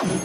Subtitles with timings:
[0.00, 0.16] TBS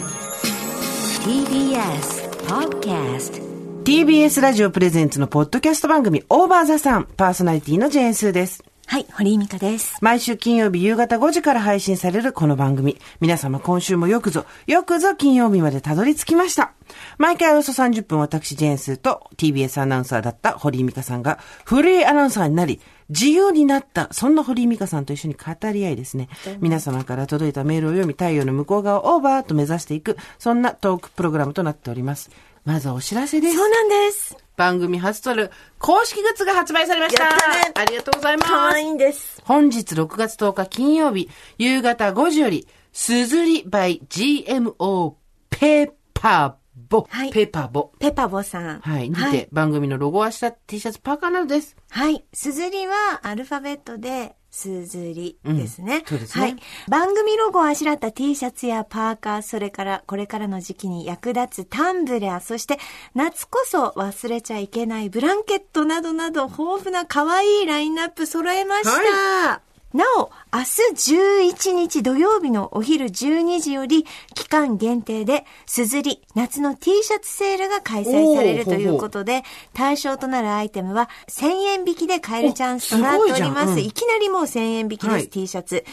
[2.48, 3.44] Podcast
[3.84, 8.64] TBS ラジオプレゼンツのポッドキャスト番組オーバーザさんパーソナリティのジェーンスーです。
[8.88, 9.98] はい、堀井美香です。
[10.00, 12.98] 毎週金曜日夕方5時から配信されるこの番組。
[13.20, 16.72] 皆様今週もよくぞ、よくぞ金曜日までたどり着きました。
[17.18, 22.80] 毎回およそ30分私ジェーンスーと TBS アナウンサーだった堀井美香さんがフリーアナウンサーになり、
[23.10, 26.30] 自由になった、そんな堀井美香さんと一緒に語り合いですね。
[26.60, 32.32] 皆様から届いたメールを読み太陽の向こう側をオーバーと目指していく、そんなトークプログラムとなっております。
[32.66, 33.56] まずはお知らせです。
[33.56, 34.36] そうなんです。
[34.58, 37.24] 番組初とる公式グッズが発売されました。
[37.26, 38.50] やったねありがとうございます。
[38.52, 39.42] 可愛いんです。
[39.44, 45.14] 本日6月10日金曜日、夕方5時より、すずり by GMO
[45.52, 47.08] ペーパーボ。
[47.10, 47.92] はいペーパーボ。
[48.00, 48.80] ペパボさん。
[48.80, 49.10] はい。
[49.10, 49.48] にて、はい。
[49.52, 51.76] 番組のロゴをした T シャツ、パーカーなどです。
[51.90, 52.26] はい。
[52.34, 55.98] すずりはアルファベットで、すずりですね。
[55.98, 56.56] うんそうですねはい。
[56.88, 62.80] 番組ロゴをあしらった T シャツやパーカー、それからこれからの時期に役立つタンブラー、そして
[63.14, 68.92] 夏こそ忘れちゃいけないブランケットなどなど豊富な可愛いラインナップ揃えました。
[68.92, 69.62] は
[69.96, 70.60] なお、明
[70.94, 71.14] 日
[71.54, 83.40] 11日土曜日のお昼12時より、期間限定で、すずり夏の T シャツセールが開催されるということで、対象となるアイテムは1000円引きで買えるチャンスとなっております。
[83.40, 85.86] じゃんうんいきなりもう1000円引きです、はい T シャツ。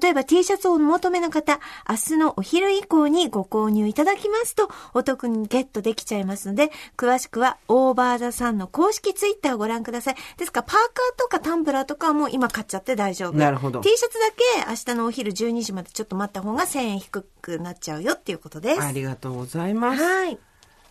[0.00, 10.16] 例えば T シャツをお求めの方、明日のお昼以降にご購入いただきますと、お得にゲットできちゃいますので、詳しくはオーバーザさんの公式ツイッターをご覧ください。
[10.36, 10.82] ですから、パーカー
[11.16, 13.47] とかタンブラーとかはもう今買っちゃって大丈夫。
[13.48, 14.30] なるほど T シャツだ
[14.66, 18.82] け明日のお昼12時までちょっと待った方が1000円低くなっちゃうよっていうことです。
[18.82, 20.02] ありがとうございます。
[20.02, 20.38] はい。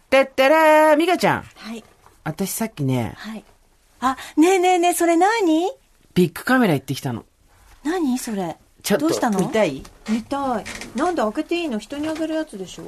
[0.10, 1.44] てってれー、みかちゃん。
[1.56, 1.84] はい。
[2.24, 3.44] 私さっきね、はい。
[4.00, 5.70] あ、ねえねえねえ、それ何？
[6.14, 7.26] ビッグカメラ行ってきたの。
[7.84, 8.18] 何？
[8.18, 8.58] それ。
[8.84, 9.40] ちょっとどうしたの？
[9.40, 9.84] 見たい？
[10.10, 10.66] 見たい。
[10.96, 11.80] なんで開けていいの？
[11.80, 12.84] 人にあげるやつでしょ？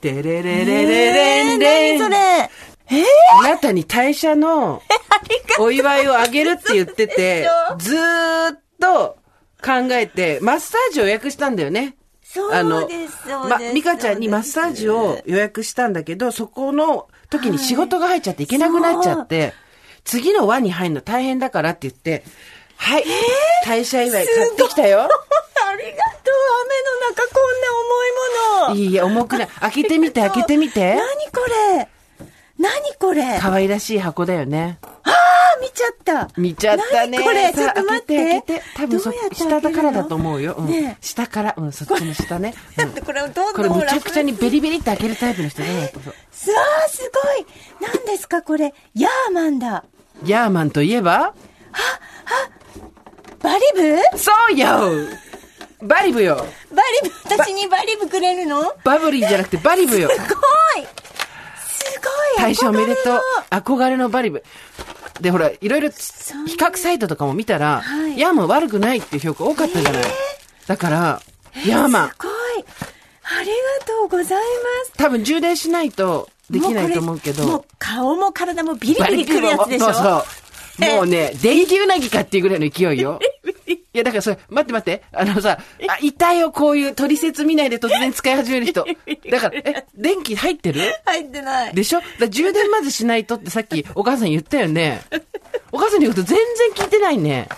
[0.00, 1.94] てれれれれれんれん。
[1.94, 2.50] えー何それ？
[2.90, 3.04] え
[3.40, 4.82] あなたに退社の
[5.60, 9.16] お祝いをあげるって言ってて、ずーっと
[9.64, 11.94] 考えて、マッサージを予約したんだよね。
[12.24, 19.52] そうあのですそうま、ですミカちゃんにマッサージを予約したんだけど、そこの時に仕事が入っちゃって行けなくなっちゃって、
[20.04, 22.24] 次の輪に入るの大変だからって言って、
[22.76, 23.04] はい、
[23.64, 25.02] 退社祝い買ってきたよ。
[25.02, 26.34] ありがとう。
[26.64, 28.74] 雨の中こんな重いもの。
[28.74, 29.46] いいえ、重くない。
[29.46, 30.96] 開けてみて、開けてみて。
[30.96, 31.40] 何こ
[31.78, 31.88] れ？
[32.62, 33.36] 何これ？
[33.36, 34.78] あ可愛らしい箱だよね。
[34.82, 36.30] ー、見ちゃった。
[36.40, 37.18] 見ちゃったね。
[37.18, 37.52] 何これ？
[37.52, 38.16] ちょさあっと待って。
[38.16, 38.62] 開けて。
[38.76, 39.60] 多分そどうやって開けるの？
[39.60, 40.54] 下からだと思うよ。
[40.56, 42.54] うん下から、うん、そっちの下ね。
[42.78, 45.88] うんだってこれどんどんこれむちゃくちゃにベリベリって開けるタイプの人だよ。
[45.92, 47.46] そうすわー、すごい。
[47.80, 48.72] 何ですかこれ？
[48.94, 49.84] ヤーマンだ。
[50.24, 51.34] ヤーマンといえば？
[53.42, 54.18] バリブ？
[54.18, 54.66] そうよ
[55.82, 56.44] バリブよバ
[57.02, 58.62] リブ、私にバリブくれるの？
[58.62, 60.24] すバブリーじゃなくてバリブよすご
[60.80, 60.86] い
[62.38, 63.20] 大賞おめでとう
[63.50, 64.42] 憧れのバリブ。
[65.20, 65.94] で、ほら、いろいろ比
[66.56, 70.02] 較サイトとかも見たら、はいヤーマン悪くないっていう評価多かったじゃない。
[70.66, 71.22] だから、
[71.66, 72.16] ヤーマンす。
[72.18, 72.32] ごい
[73.24, 74.42] ありがとうございま
[74.86, 74.92] す。
[74.96, 77.46] 多分充電しないとできないと思うけど。
[77.46, 80.24] もう顔も体もビリビリくるやつでしょそうそ
[80.88, 80.96] う。
[80.96, 83.20] もうね、電気うなぎかっていうぐらいの勢いよ。
[83.94, 85.02] いや、だからそれ、待って待って。
[85.12, 85.58] あのさ、
[85.88, 88.86] あ、いたよ、こういう取説見ないで突然使い始める人。
[89.30, 90.80] だから、え、電気入ってる？
[91.04, 91.74] 入ってない。
[91.74, 92.00] でしょ？
[92.18, 95.02] だ充電まずしないとってさっきお母さん言ったよね。
[95.72, 96.38] お母さんの言うこと全
[96.74, 97.48] 然聞いてないね。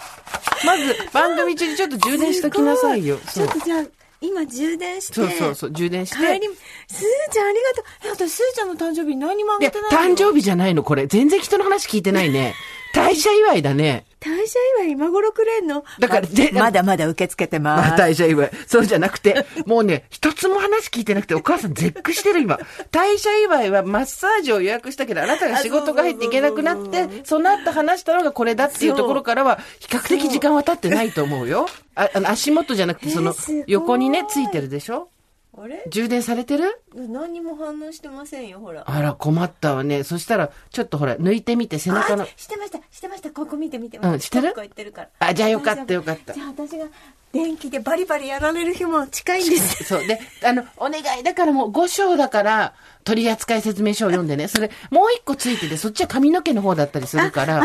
[0.65, 3.19] まず、番組中にちょっと充電しときなさいよ。
[3.33, 3.49] ちょっ。
[3.53, 3.85] とじゃあ、
[4.21, 5.15] 今充電して。
[5.15, 6.17] そうそうそう、充電して。
[6.17, 6.49] 帰り、
[6.89, 8.25] すーちゃんありがとう。
[8.25, 10.15] え、私すーちゃんの誕生日何もあげてないの？
[10.17, 11.07] 誕生日じゃないの、これ。
[11.07, 12.55] 全然人の話聞いてないね。
[12.95, 14.07] 退社祝いだね。
[14.21, 15.85] 退社祝い今頃くれんの？
[15.99, 18.03] だからでまだまだ受け付けてまあ、ます。
[18.03, 18.51] 退社祝い。
[18.67, 22.59] そうじゃなくて、もうね、 一つも話聞いてなくて、お母さん絶句してる今。
[22.91, 31.67] 退社祝いはマッサージを予約したけど、あなたが仕事が入っていけなくなって、その後話したのがこれだっていうところからは、比較的時間は経ってないと思うよ。
[31.97, 33.35] ああの足元じゃなくて、その
[33.67, 35.09] 横にね、ついてるでしょ？
[35.57, 35.85] あれ？
[35.89, 36.81] 充電されてる？
[36.95, 38.85] 何にも反応してませんよ、ほら。
[38.87, 40.03] あら、困ったわね。
[40.05, 42.27] そしたら、ちょっとほら、抜いてみて、背中のあ。
[42.37, 43.31] してました、してました。
[43.31, 43.99] ここ見て見て。
[43.99, 44.49] うんしてる？
[44.51, 45.09] ここ言ってるから。
[45.21, 46.87] あじゃあよかったよかったじゃあ私が
[47.33, 49.83] 電気でバリバリやられる日も近いんです。
[49.85, 50.07] そう。
[50.07, 54.49] で、あの、お願いだからもう5章だから、取扱説明書を読んでね。
[54.49, 57.61] それ、もう一個ついてて、そっちは髪の毛の方だったりするから。
[57.61, 57.65] あ、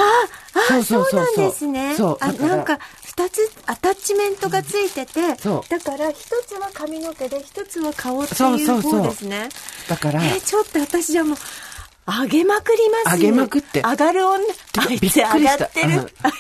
[0.72, 1.96] あ、そうなんですね。
[1.96, 2.18] そう。
[2.20, 9.50] あ、なんか、二つアタッチメントがついてて、そうだから一つは髪の毛で一つは顔ってそういうそうそう方ですね。
[9.90, 11.38] だから、えーちょっと私じゃもう、
[12.10, 14.44] 上げまくります上げまくって上がる女。
[14.90, 15.70] びっくりした。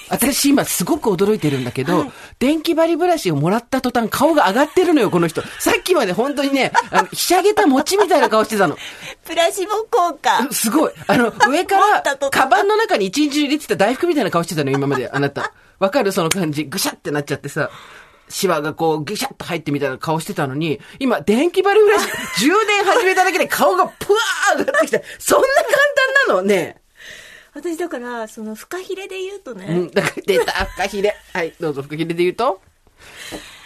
[0.10, 5.42] 私今すごく驚いてるんだけど、電気針ブラシをもらった途端顔が上がってるのよ、この人。
[5.60, 8.78] さっきまで本当にね、 あの、ひしゃげた餅みたいな顔してたの。
[9.26, 10.48] プラシボ効果。
[10.52, 10.92] すごい。
[11.08, 15.54] あの、上から、カバンの中に一日中入れてた大福みたいな顔してたのよ、今まで、あなた。
[15.80, 16.12] わかる？
[16.12, 16.66] その感じ。
[16.66, 17.70] ぐしゃってなっちゃってさ。
[18.30, 22.08] シワがこう、ぐしゃっと入ってみたいな顔してたのに、今、電気針ブラシ、
[22.46, 25.66] 充電始めただけで顔がプワー上がってきて、そんな簡
[26.28, 26.42] 単なの？
[26.44, 26.78] ね。
[27.54, 31.16] 私だから、その、フカヒレで言うとね、うん、だから出た、フカヒレ。
[31.34, 32.62] はい、どうぞ、フカヒレで言うと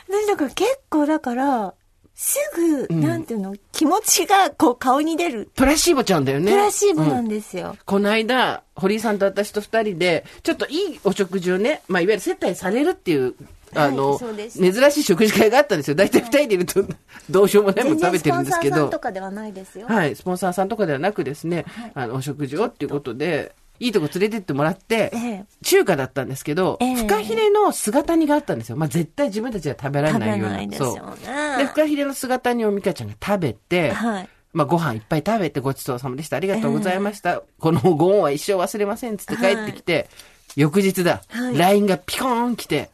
[0.07, 1.73] 私だから結構だから、
[2.15, 5.49] すぐ、なんていうの、気持ちがこう顔に出る。
[5.55, 6.51] プラシーボちゃんだよね。
[6.51, 7.75] プラシーボなうんんですよ。
[7.85, 13.35] この間、堀井さんと私と二人で、ちょっといいお食事をね、まあ、いわゆる接待されるっていう、
[13.75, 15.95] あの、珍しい食事会があったんですよ。
[15.95, 16.83] 大体二人でいると、
[17.29, 18.75] どうしようもないもの食べてるスポンサーんですけど。
[18.75, 19.87] さんとかではないですよ。
[19.87, 28.77] はい、スポンサーさんとかではなくですね、あの、お食事をっていうことで、いいとこ連れてってもらって、ええ中華だったんですけど、ええフカヒレの姿煮があったんですよ。
[28.77, 30.55] まあ、絶対自分たちは食べられないような。
[30.55, 31.25] ないですよそう。
[31.25, 31.73] で、ねフ。
[31.73, 34.29] カヒレの姿煮をミカちゃんが食べて、はい。
[34.53, 36.37] まあ、ご飯いっぱい食べてごちそうさまでした。
[36.37, 37.41] ありがとうございました。
[37.59, 39.17] このご恩は一生忘れません。
[39.17, 40.07] つって帰ってきて、
[40.55, 41.23] 翌日だ。
[41.27, 42.89] はい LINE がピコーン来て、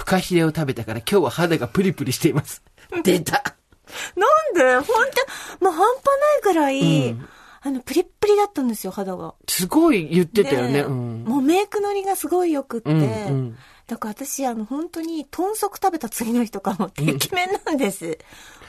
[0.00, 2.62] フカヒレを食べたから今日は肌がプリプリしています。
[3.04, 3.54] 出た。
[4.16, 4.86] なんで？
[4.86, 4.86] 本
[5.58, 5.64] 当？
[5.64, 7.16] もう半端ないぐらい、
[7.60, 9.34] あの、プリップリだったんですよ、肌が。
[9.46, 10.72] すごい言ってたよね。
[10.72, 11.24] でうん。
[11.24, 13.56] もうメイクのりがすごい良くって、うんうん
[13.86, 18.18] だから私、あの、本当に、豚足食べた次の日とかも、てきめんなんです。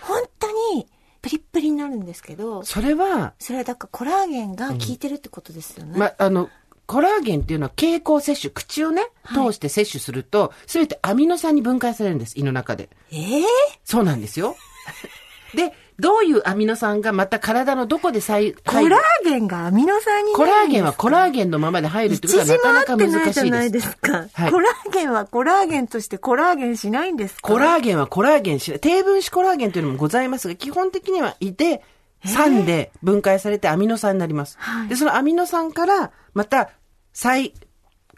[0.02, 0.88] 本当に、
[1.22, 5.96] プリップリになるんですけど、それは、それはだからコラーゲンが効いてるってことですよね。
[5.96, 6.50] まあ、あの、
[6.86, 12.90] コラーゲンっていうのは経口摂取、口をね、通して摂取すると、すべてアミノ酸に分解されるんです、胃の中で。
[13.12, 13.44] ええ
[13.86, 14.56] そうなんですよ。
[15.56, 23.32] で、どういうアミノ酸がまた体のどこで再、コラーゲンがアミノ酸になコラーゲンはコラーゲンのままで入るってことはなかなか難しいで。
[23.34, 24.26] じゃないですすか。
[24.34, 27.42] はいコラーゲンはコラーゲンとしてコラーゲンしないんですか？
[27.48, 28.80] コラーゲンはコラーゲンしない。
[28.80, 31.84] 低分子コラーゲンというのもございますが、基本的には胃で、
[32.26, 34.58] 酸で分解されてアミノ酸になります。
[34.60, 36.70] はいで、そのアミノ酸から、また、
[37.14, 37.54] 再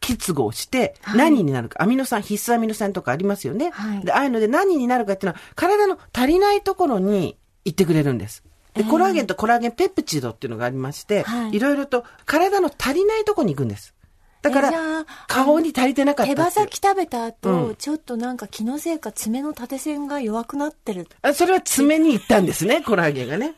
[0.01, 1.81] 結合して、何になるか。
[1.81, 3.71] アミノ酸、必須アミノ酸とかありますよね。
[3.71, 8.43] はいで、ああいうので何になるかっていうのは、体の足りないところに行ってくれるんです。
[8.73, 13.93] で、コラーゲンとコラーゲンペプチドっていうのがありまして、はいいろいろと体の足りないところに行くんです。
[14.41, 21.07] だから顔に足りてなかった手羽先食べた後、うんちょっとなんか気のせいか爪の縦線が弱くなってる。
[21.21, 23.55] あそれは爪に行ったんですね、コラーゲンがね。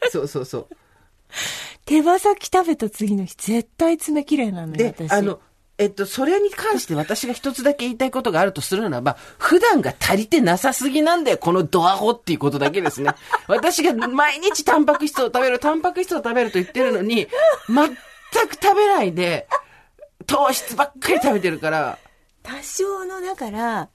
[0.10, 0.66] そうそうそう。
[1.84, 5.12] 手羽先食べた次の日、絶対爪綺麗なのよ、で、私。
[5.12, 5.40] あの、
[5.78, 13.14] えっと、それに関して私が一つだけ言いたいことがあるとするならば、普段が足りてなさすぎなんだよ、このドアホっていうことだけですね。
[13.46, 17.28] 私が毎日タンパク質を食べる、タンパク質を食べると言ってるのに、
[17.68, 17.88] 全
[18.48, 19.46] く食べないで、
[20.26, 21.98] 糖質ばっかり食べてるから、
[22.42, 23.88] 多少の、だから、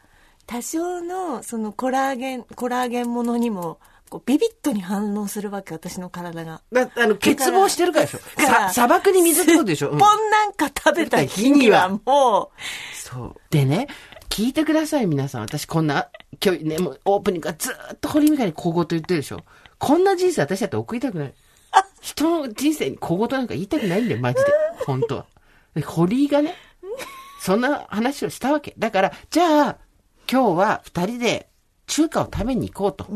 [0.45, 3.79] 多少の、そのコラーゲン、コラーゲンものにも、
[4.13, 6.62] こうビビッとに反応するわけ、私の体が。
[6.71, 8.19] だあの、欠乏してるからでしょ。
[8.38, 9.89] さ砂漠に水ってことでしょ？
[9.89, 12.51] うんポンなんか食べた日にはも
[12.94, 13.36] そう。
[13.50, 13.88] でね、
[14.30, 15.42] 聞いてください、皆さん。
[15.42, 16.10] 私こんな、
[16.45, 19.39] 今日ね、もうオープニングからずーっと堀みかに小言言ってるでしょ？
[19.80, 21.33] こんな人生私だって送りたくない。
[22.00, 24.45] 人の人生に小言なんか言いたくないんだよ、マジで。
[24.86, 25.25] 本当は。
[25.74, 26.54] で堀井がね、
[27.42, 28.75] そんな話をしたわけ。
[28.77, 29.77] だから、じゃあ、
[30.31, 31.50] 今日は二人で
[31.88, 33.07] 中華を食べに行こうと。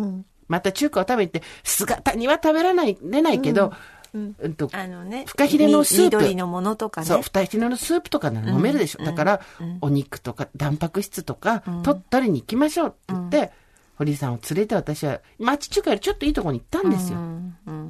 [0.47, 3.73] また中華を食べに行って、姿には食べらない、出ないけど、
[4.13, 6.17] うんとう、あのね、フカヒレのスープ。
[6.17, 7.07] み緑のものとかね。
[7.07, 9.03] そう、二人のスープとかなら飲めるでしょ。
[9.03, 9.41] だから、
[9.81, 13.51] お肉とか、タンパク質とか、と取りに行きましょうって言って、
[13.95, 17.19] 堀井さんを連れて私は、町中華よりちょっといいとこに行ったんですよ。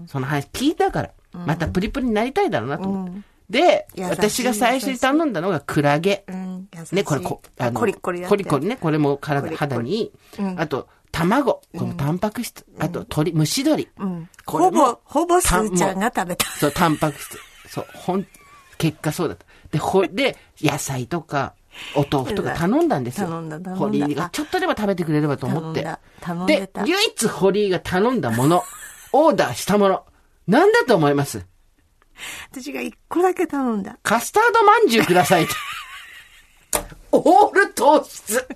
[0.08, 3.22] その話聞いたから、またプリプリになりたいだろうなと思って。
[3.50, 6.26] で、私が最初に頼んだのがクラゲ。
[6.92, 10.12] ね、これこ、あコリコリコリコリね、これも体、肌にいい。
[10.58, 13.90] あと、卵、このタンパク質、あと鳥、蒸し鶏。
[14.46, 16.46] ほぼ、ほぼスたーちゃんが食べた。
[16.52, 17.40] そう、タンパク質。
[17.68, 18.28] そう、ほん、
[18.78, 19.46] 結果そうだった。
[19.72, 21.54] で、ほ、で、野菜とか、
[21.96, 23.28] お豆腐とか頼んだんですよ。
[23.28, 25.88] 頼んだ頼んだ堀井がちょっとでも食べてくれればと思って。
[26.22, 28.64] 頼んででた、唯一堀井が頼んだもの、
[29.14, 30.06] オーダーしたもの、
[30.48, 31.46] なんだと思います？
[32.52, 33.98] 私が一個だけ頼んだ。
[34.02, 35.54] カスタードまんじゅうくださいと。
[37.20, 38.48] オール糖質。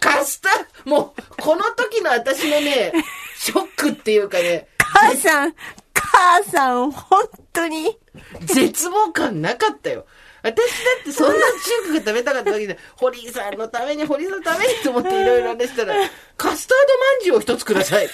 [0.00, 0.48] カスタ
[0.84, 2.92] もう、この時の私のね、
[3.38, 5.54] ショックっていうかね、母さん、
[5.94, 7.98] 母さん、本当に。
[8.40, 10.06] 絶望感なかったよ。
[10.42, 10.62] 私だ
[11.00, 11.40] ってそんな中
[11.88, 15.94] 華が食べたかったわけで、堀井さんのために、堀井さんのためにと思っていろいろでしたら、
[16.36, 18.08] カスタードまんじゅうを一つください。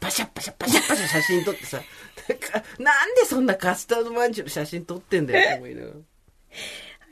[0.00, 1.80] パシャッパシャッパシャッパシャ写真撮ってさ、
[2.28, 5.92] なんかなんでそんなカスタードまんじゅうの写真撮ってんだよと思いながら。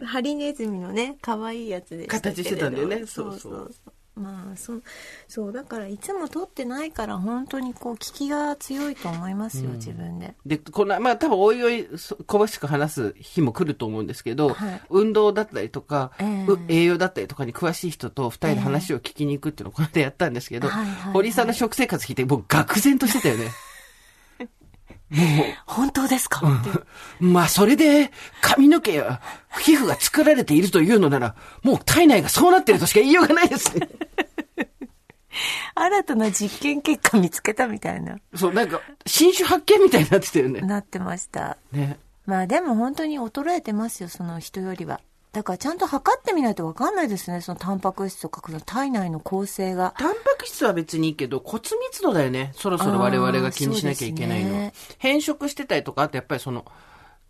[0.04, 3.06] ハリネズミのね、可愛いやつでし形してたんだよね。
[3.06, 3.28] そそう。
[3.28, 3.92] うそうそう。
[4.14, 4.82] まあ、そう、
[5.26, 10.34] そう、だからいつも撮ってないから、本当にこう、聞きが強いと思いますよ、自分で。
[10.44, 14.80] で、この、まあ多分おいおい、そ小ばしく話す日も来ると思うんですけど、はい。
[14.90, 16.46] 運動だったりとか、ええ。
[16.46, 21.12] う栄養だったりとかに詳しい人と二人で話を聞きに行くっていうのをこの間やったんですけど、はいはいはい。
[21.14, 23.50] 堀井さんの食生活聞いて、僕、愕然としてたよね。
[25.66, 26.70] 本当ですか、って
[27.20, 29.20] まあ、それで、髪の毛や
[29.60, 33.88] 皮膚が作られているというのなら、もう体内がそうなってるとしか言いようがないですね。
[35.74, 40.60] 新たな実験結果見つけたみたいな、そう、なんか、新種発見みたいになってたよね。
[40.60, 41.56] なってました。
[41.72, 41.98] ね。
[42.24, 45.00] まあでも本当に衰えてますよ、その人よりは。
[45.32, 49.94] だからちゃんと測ってみないと分かんないですね、そのタンパク質とか、体内の構成が。
[49.98, 52.52] タンパク質は別にいいけど、骨密度だよね。
[52.54, 54.50] そろそろ我々が気にしなきゃいけないの。
[54.50, 56.66] ね変色してたりとか、あとやっぱりその、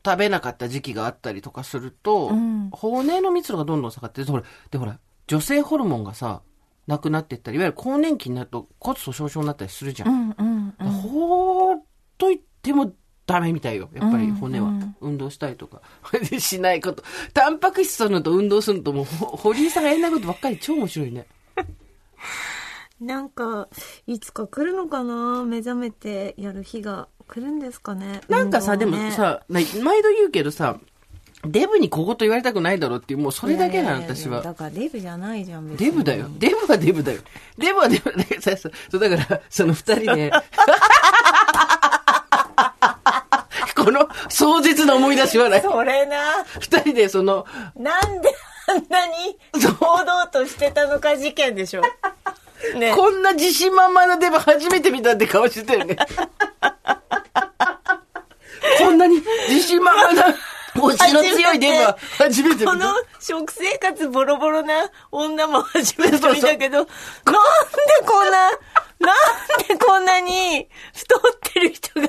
[0.05, 4.43] 食べなかった時期があったりとかすると、ん骨の密度がどんどん下がって、ほら、
[4.73, 6.43] でほら、女性ホルモンがさ、
[6.89, 10.07] なくなっていったり、いわゆる更年期になると骨粗鬆症になったりするじゃ。
[10.09, 10.89] うんんうんうん。
[10.89, 11.83] ほーっ
[12.19, 12.93] といっても
[13.27, 13.89] ダメみたいよ。
[13.95, 14.69] やっぱりうん骨は。
[14.69, 15.81] うん運動したいとか。
[16.39, 17.03] しないこと。
[17.35, 21.27] タンパク質取るのと運動するのともう、ほ堀井さんがやんないことばっかり超面白いね。
[23.01, 23.69] なんか、
[24.07, 25.45] いつか来るのかな？
[25.45, 28.21] 目覚めてやる日が来るんですかね？
[28.29, 30.79] なんかさ、ね、もさ、な毎度言うけどさ、
[31.45, 34.43] デブに小言言われたくないだろうっていう、もうそれだけなの、私は。
[34.43, 36.29] だからデブじゃないじゃん、デブだよ。
[36.39, 37.21] デブはデブだよ。
[37.59, 38.29] デブはデブだよ。
[38.57, 40.31] そうだから、その二人で、
[43.83, 45.63] この壮絶な思い出しはない。
[45.63, 46.45] それな。
[46.61, 47.45] 二人でその、
[47.77, 48.33] なんで
[48.69, 51.83] あんなに堂々としてたのか事件でしょ。
[52.79, 52.95] ね。
[52.95, 55.97] こんな自信満々なデブ初めて見たって顔してたよね。
[58.79, 60.37] こんなに自信満々な、
[60.75, 62.67] 推しの強いデブは初めて見た。
[62.67, 66.91] この食生活ボロボロな女も初めて見たけど、なんで
[68.07, 68.51] こんな、
[69.01, 71.21] なんでこんなに太っ
[71.53, 72.09] てる人が、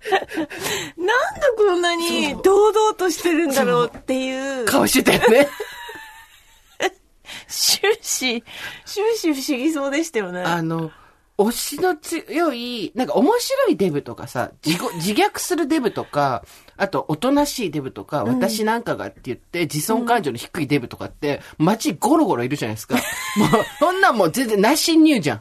[0.96, 5.48] なんでこんなに堂々としてるんだろうっていう、顔してたよね。
[7.48, 8.42] 終始、
[8.84, 10.42] 終始不思議そうでしたよね。
[10.42, 10.90] あの、
[11.38, 16.44] 推しの強い、なんか面白いデブとかさ、自己 自虐するデブとか、
[16.76, 22.96] あと、おとなしいデブとか、私なんかがって言って、自尊感情の低いデブとかって、街ゴロゴロいるじゃないですか。
[23.36, 25.34] もう、そんなんもう全然なしニューじゃ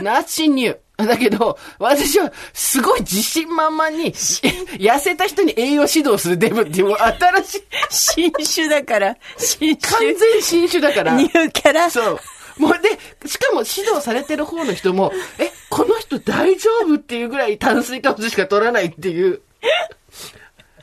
[0.00, 0.02] ん。
[0.02, 0.78] なしニュー。
[0.98, 10.14] だけど、私はすごい自信満々に、痩せた人に栄養指導するデブっていうもう新しい、新種だから、新完種。
[10.14, 11.16] 全新種だから。
[11.16, 11.90] ニューキャラ。
[11.90, 12.20] そう。
[12.58, 12.90] もうで、
[13.28, 19.40] しかも指導されてる方の人も、え、この人大丈夫っていうぐらい炭水化物しか取らないっていう、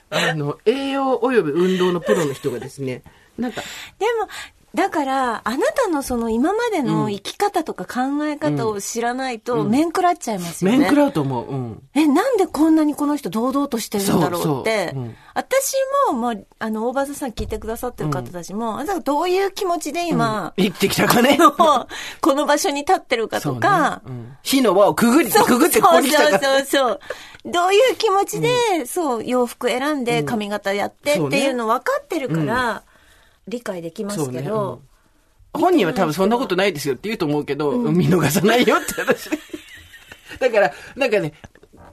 [0.10, 3.02] あの、栄養及び運動のプロの人がですね、
[3.38, 3.62] なんか、
[3.98, 4.28] でも、
[4.74, 10.78] だから、あなたのその今までの生き方とか考え方を知らないと、面食らっちゃいますよね。
[10.78, 11.54] 面食らうと思う。
[11.54, 11.84] うん。
[11.94, 14.86] え、なんでこんなにこの人堂々としてるんだろうって。
[14.86, 15.04] そうそう。
[15.04, 15.16] うん。
[15.34, 15.74] 私
[16.10, 21.36] も、まあ、あの、大場さん聞いてくださってる方たちも、あなたがどういう気持ちで今、生きてきたかね。
[21.40, 24.12] のこの場所に立ってるかとか、ね。
[24.12, 24.38] うん。
[24.42, 26.40] 火の輪をくぐり、くぐってここに来たそう。
[26.40, 27.00] そうそう。
[27.44, 32.84] どういう気持ちで、そう、洋服選んで髪型やってっていうの分かってるから、
[33.48, 34.92] 理解できますけど、ね
[35.54, 39.30] 本人は多分そんなことないですよって言うと思うけど、見逃さないよって話。
[40.40, 41.34] だから、なんかね、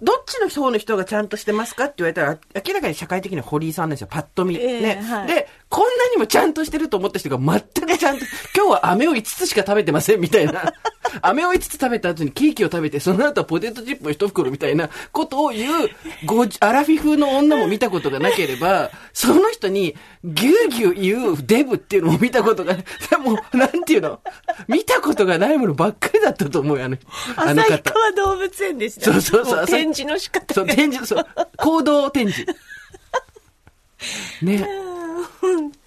[0.00, 4.56] どっちの方の人がちゃんとしてますかって言われたら、明らかに社会的には堀井さんですよ、パッと見。
[4.56, 5.26] ええね、はい。
[5.26, 8.24] で、こんなにもちゃんとしてると思った人が全くちゃんと、
[8.56, 10.72] 今日は飴を5つしか食べてませんみたいな。
[11.20, 15.90] 飴を5つ食べた後にケーキを食べて、その後はポテトチップを一袋みたいなことを言う、
[16.24, 19.94] ごアラフィフの女も見たことがなければ、その人に
[20.24, 22.82] ギューギュー言うデブっていうのも見たことが、で
[23.18, 24.20] も、なんていうの？
[24.68, 26.96] 見たことがないものばっかりだったと思うよ、あの、
[27.36, 27.62] あの。
[27.64, 29.12] 川動物園でした。
[29.12, 32.46] そうそうそうも展示の仕方そう、展示、そう、行動展示。
[34.42, 34.97] ね、本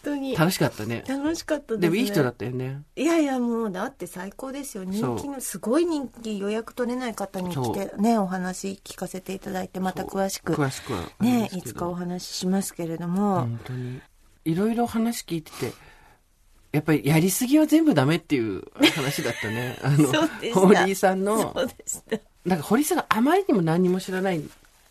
[0.04, 0.36] 当に。
[0.36, 1.04] 楽しかったね。
[1.08, 1.82] 楽しかったです、ね。
[1.82, 2.84] でもいい人だったよね。
[2.96, 4.84] いやいや、もうだって最高ですよ。
[4.84, 10.54] 人気の、すごい人気予約取れない方に来てね、お話聞かせていただいて、また詳しく。
[10.54, 10.94] 詳しく
[11.24, 13.42] ねいつかお話ししますけれども。
[13.42, 14.02] 本当に。
[14.46, 15.74] いろいろ話聞いてて、
[16.72, 18.64] やっぱりやりすぎは全部ダメっていう
[18.96, 19.78] 話だったね。
[19.84, 20.08] あの
[20.56, 22.18] 堀井さんのそ、うでした。
[22.46, 24.42] なんか堀井さんがあまりにも何にも知らない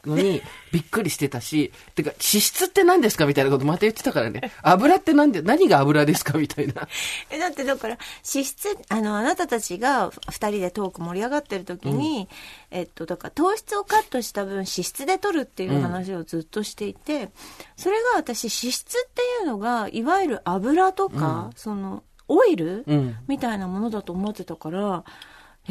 [0.06, 0.42] のに
[0.72, 3.26] びっくりしてたし、てか、脂質って何ですか？
[3.26, 4.52] みたいなことまた言ってたからね。
[4.62, 6.38] 油って何で、何が油ですか？
[6.38, 6.88] みたいな。
[7.30, 7.98] え、だってだから、
[8.32, 12.28] 脂質、あの、あなたたちが二人でトーク盛り上がってる時に、
[12.70, 17.30] えっと、だから糖質をカットした分脂質で取るっていう話をずっとしていて、
[17.76, 23.16] それが私脂質っていうのが、いわゆる油とか、その、オイル、うん。
[23.26, 25.04] みたいなものだと思ってたから、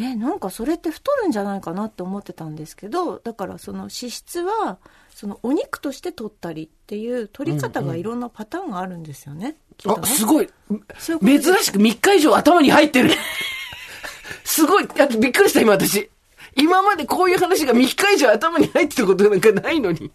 [0.01, 4.77] え、なんかそれって太るんじゃないかなって思ってたんですけど、だからその脂質は、
[5.13, 9.57] そのお肉として取ったりっていう取り方がいろんなパターンがあるんですよね。
[9.77, 10.49] きっとあ、ねすごい。
[11.21, 13.11] 珍しく3日以上頭に入ってる。
[14.45, 14.87] すごい。
[14.99, 16.09] あびっくりした、今私。
[16.55, 20.11] 今までこういう話が3日以上頭に入ってたことなんかないのに。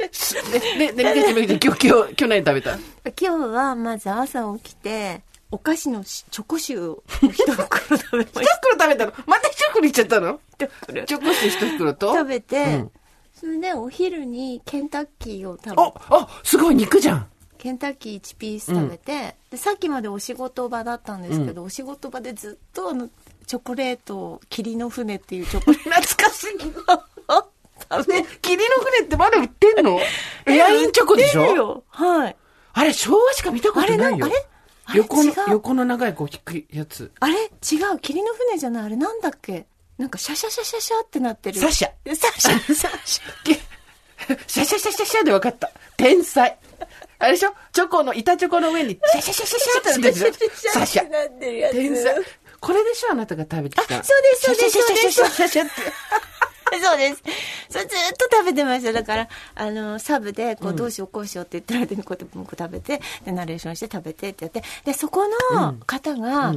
[0.12, 2.82] すで、で、で、で、で、で、今日、今日、今日何食べた今
[3.14, 7.66] 日はまず朝起きて、お菓子のしチョコシューを一袋
[7.98, 9.12] 食べま一し袋食べたの？
[9.26, 10.40] また一袋いっちゃったの？
[10.56, 10.66] た。
[10.66, 12.12] チョコシ一袋と？
[12.12, 12.90] 食べて、うん。
[13.34, 17.26] それでお昼にケンタッキーを食べあ、あ、すごい肉じゃん。
[17.58, 23.08] ケンタッキー1ピース食べて、でさっきまでお仕事場だったんですけど、お仕事場でずっとあの
[23.46, 26.56] チョコレートを霧の船っていうチョコレー懐かしい。
[28.08, 29.98] ね、霧の船ってまだ売ってんの？
[30.46, 31.82] エアインチョコでしょ？
[31.88, 32.36] はい。
[32.72, 34.04] あれ、昭和しか見たことないよ。
[34.04, 34.46] あれなあれあれ？
[34.94, 37.10] 横の横の長いこう、引くやつ。
[37.20, 37.34] あれ？
[37.34, 37.46] 違
[37.94, 38.84] う霧の船じゃない？
[38.84, 39.66] あれなんだっけ？
[39.98, 41.90] なんかシャシャシャシャシャってなってるサシャ。
[42.14, 43.54] サシャサ シャ
[44.46, 45.70] シャシャシャシャシャで分かった。
[45.96, 46.56] 天才。
[47.18, 47.54] あれでしょ？
[47.72, 50.70] チョコの、板チョコの上に、シャシャシャシャシャってなってるでしょ？
[50.72, 51.10] サシャ。
[51.10, 52.14] なってるやつ天才。
[52.60, 53.12] これでしょ？
[53.12, 53.98] あなたが食べてきた。
[53.98, 55.72] あそうですそうですシャシャシャシャシャシャって。
[56.82, 57.22] そうです。
[57.68, 58.92] それずっと食べてました。
[58.92, 66.54] だから、あの、サブで、こう、どうしようこうしようって言ってる間にこうやって、食べて、で、ナレーションして食べてってやって、で、そこの方が、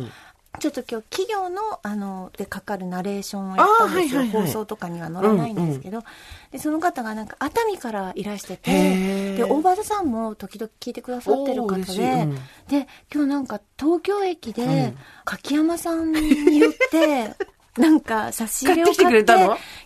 [0.60, 4.20] ちょっと今日企業の、あの、でかかるナレーションをやったんですよ。
[4.20, 6.04] はいはいはい放送とかには載らないんですけど、
[6.52, 9.38] で、その方がなんか熱海からいらしてへて、ー。
[9.38, 12.36] で、大場田さんも時々聞いてくださってる方で、うん。
[12.68, 14.94] で、今日なんか東京駅で、
[15.26, 17.34] 柿山さんによって、
[17.78, 19.34] なんか差し入れを買買って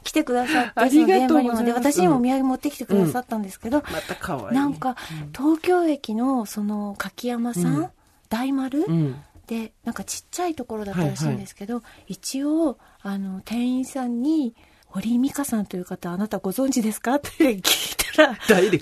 [0.03, 4.56] 来てくださって、その現場にもで、私にもお土産持ってきてくださったんですけど、また可愛い。
[4.56, 4.96] なんか、
[5.36, 7.91] 東京駅のその柿山さん、
[8.29, 9.22] 大丸、うん。
[9.48, 14.53] でなんかちっちゃいところだったらしいんですけど、一応あの店員さんに
[14.88, 18.38] 「堀井美香さんという方あなたご存知ですか?」って聞いたら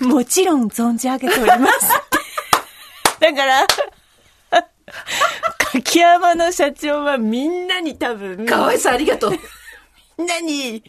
[0.08, 1.88] もちろん存じ上げております」
[3.20, 3.64] だから
[5.72, 9.32] 柿山の社長はみんなに多分かわいさありがとう。
[10.18, 10.82] みんなに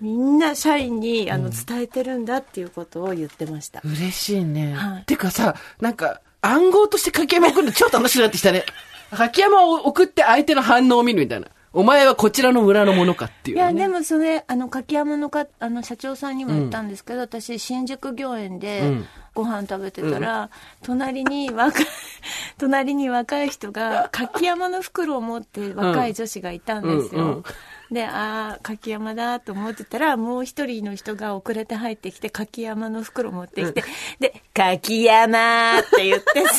[0.00, 4.74] みんな社員にあの伝えてるんだっていうことを言ってました、嬉しいね。
[4.74, 8.64] はいてかさ、なんか、暗号として柿山送るの超楽しくなってきたね。
[9.14, 11.46] 柿山を送って相手の反応を見るみたいな。
[11.72, 13.62] お前はこちらの村のものかっていう、ね。
[13.62, 20.50] いや、でもそれ、あの、柿山のか、あの、社長さんにも言ったんですけど、私、新宿御苑でうんご飯食べてたら、
[20.82, 21.86] 隣に若い、
[22.58, 27.22] 隣に若い人が、柿山の袋を持って若い女子がいたんですよ。
[27.22, 27.44] うんうん
[27.92, 33.84] で、ああ、柿山だと思ってたら、もう一人の人が遅れて入ってきて、柿山の袋持ってきて、
[34.18, 36.52] で、柿山って言って座っ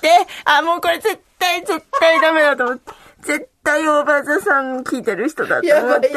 [0.00, 0.10] て、
[0.46, 3.03] あ、もうこれ絶対、絶対ダメだと思って。
[3.24, 6.08] 絶対大場座さん聞いてる人だと思って。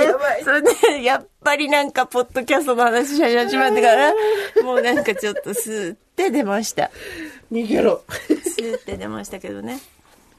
[0.43, 4.13] それで、やっぱりなんか、ポッドキャストの話し始まってから、
[4.63, 6.91] もうなんかちょっとスーって出ました。
[7.51, 8.03] 逃げろ。
[8.17, 9.79] スーって出ましたけどね。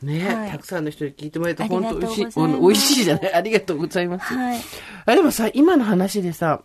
[0.02, 2.26] ね、はいたくさんの人に聞いてもらえて本当美味しい。
[2.36, 4.32] 美味しいじゃないありがとうございます。
[4.32, 4.60] はい。
[5.06, 6.62] あでもさ、今の話でさ、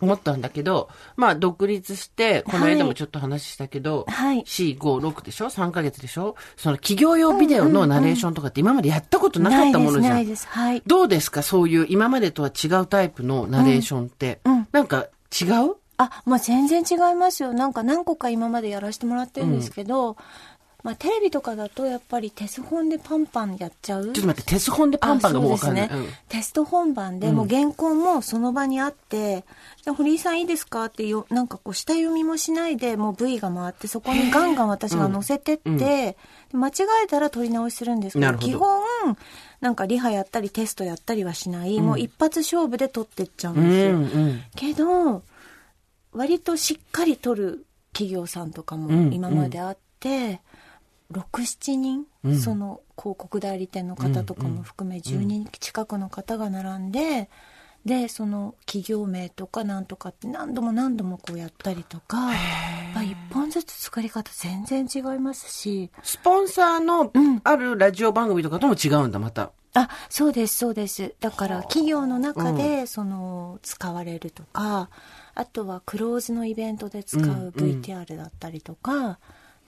[0.00, 6.36] 思ったんだけど、まあ、独立して、この間もちょっと話したけど、はい4、5、6でしょ ?3 ヶ月でしょ？
[6.56, 10.14] その企業用ビデオのナレーションとかって今までやったことなかったものじゃん。
[10.14, 10.58] ないです、ないです。
[10.58, 10.82] はい。
[10.86, 11.42] どうですか？
[11.42, 14.40] そういう今までとは違うタイプのナレーションって。
[14.44, 15.06] うんうんなんか
[15.40, 15.76] 違う？
[15.96, 17.52] あ、まあ、全然違いますよ。
[17.52, 20.16] なんか何個か今までやらせてもらってるんですけど、
[20.82, 24.04] まあ、テレビとかだとやっぱりテス本でパンパンやっちゃう。
[24.04, 25.84] ちょっと待って、テス本でパンパンがもうわかんない。
[25.84, 29.44] あそうですねテスト本番でもう原稿もその場にあって、
[29.84, 30.86] で堀井さんいいですか？
[30.86, 35.76] ってよなんかこう下読みもしないでもう V が回ってそこにガンガン私が載せてって、うん。
[35.76, 36.16] で
[36.52, 36.72] 間違
[37.04, 38.38] えたら取り直しするんですけどど。
[38.38, 38.82] 基本
[39.60, 44.20] なんかリハやったりテストやったりはしない、もう一発勝負で取ってっちゃうんうん、ですよ。
[44.22, 44.42] うん。
[44.56, 45.22] けど
[46.12, 50.40] 割としっかり取る企業さんとかうんも今まであって、
[51.10, 52.38] 67人、うん。
[52.38, 57.28] その広告代理店の方とかも含め10人近くの方が並んで、
[57.84, 62.40] でその企業名とかなんとかって何度も何度もこうやったりとかやっ
[62.92, 65.90] ぱ一本ずつ作り方全然違いますし。
[66.02, 67.40] スポンサーのうん。
[67.42, 69.50] あるラジオ番組とかとも違うんだ、また。
[69.74, 71.14] あ、そうです、そうです。
[71.20, 74.90] だから企業の中で、その、使われるとか、
[75.34, 79.18] あとはクローズのイベントで使う VTR だったりとか、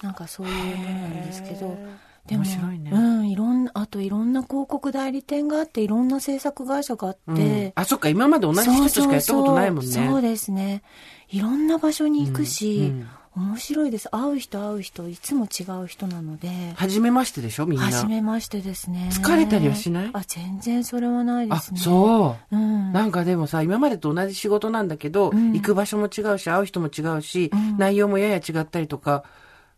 [0.02, 1.78] なんかそういうものなんですけど、
[2.26, 9.90] でも、面白いねうん、いろんな、あといろんな広告代理店があって、いろんな制作会社があって、うんあ、そっか、今まで同じ人としかやったことないもんね。
[9.90, 10.82] そうそうそうですね。
[11.30, 14.10] いろんな場所に行くし、うんうん面白いです。
[14.10, 16.50] 会う人会う人、いつも違う人なので。
[16.76, 17.86] 初めましてでしょ、みんな。
[17.86, 19.08] 初めましてですね。
[19.10, 20.10] 疲れたりはしない？
[20.12, 21.80] あ、全然それはないであ、すね。
[21.80, 22.54] そう。
[22.54, 22.92] うん。
[22.92, 29.24] なんかでもさ、今までと同じ仕事なんだけど、ん行く場所も違うし、会う人も違うし、ん内容もやや違ったりとか、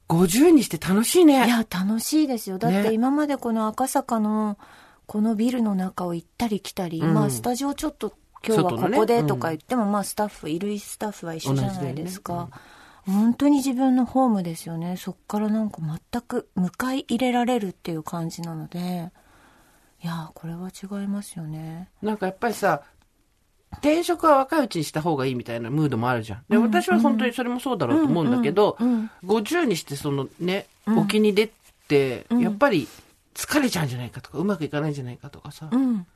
[0.09, 1.47] 50にして楽しいね。
[1.47, 2.59] いや、楽しいですよ。
[2.59, 4.59] だってね今までこの赤坂の、
[5.07, 8.12] このビルの中を行ったり来たり、うんまあスタジオちょっと
[8.47, 12.51] 今日はここでとか言っても、まあスタッフ、いるスタッフは一緒じゃないですか。
[13.07, 14.97] 本当に自分のホームですよね。
[14.97, 19.11] そっからなんか全く迎え入れられるっていう感じなので、
[20.03, 21.88] いやー、これは違いますよね。
[22.03, 22.83] なんかやっぱりさ、
[23.74, 26.44] 転職は若いうちにした方がいいみたいなムードもあるじゃん。
[26.48, 31.50] で、私は本当にそれもそうだろうと思うんだけど、うんうんうん50にしてそのね、沖に出
[31.88, 32.88] て、やっぱり
[33.34, 36.06] 疲れちゃうんじゃないかとか、うまくいかないんじゃないかとかさ、うん。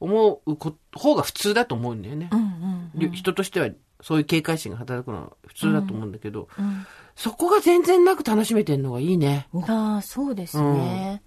[0.00, 2.28] 思うこ方が普通だと思うんだよね。
[2.30, 3.12] うんうん。
[3.12, 3.68] 人としては
[4.00, 9.48] そういう警戒心が働くのは普通だと思うんだけど、うんそこが全然なく楽しめてんのがいいね。
[9.66, 11.20] ああ、そうですね。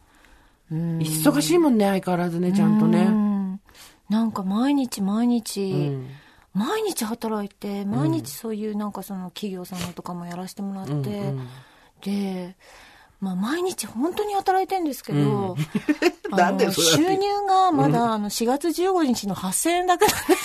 [0.72, 3.10] うん忙しいもんね、相変わらずね、ちゃんとうね。
[4.12, 6.10] んなんか毎日毎日、うん。
[6.54, 11.48] 毎日働いて毎日そういうなんかその企業さんのとかもやらせてもらって、うんうん
[12.02, 12.56] で、
[13.20, 15.56] まあ、毎日本当に働いてんですけど、
[16.32, 20.44] あのなん収入がまだあの4月15日の8000円だけなんです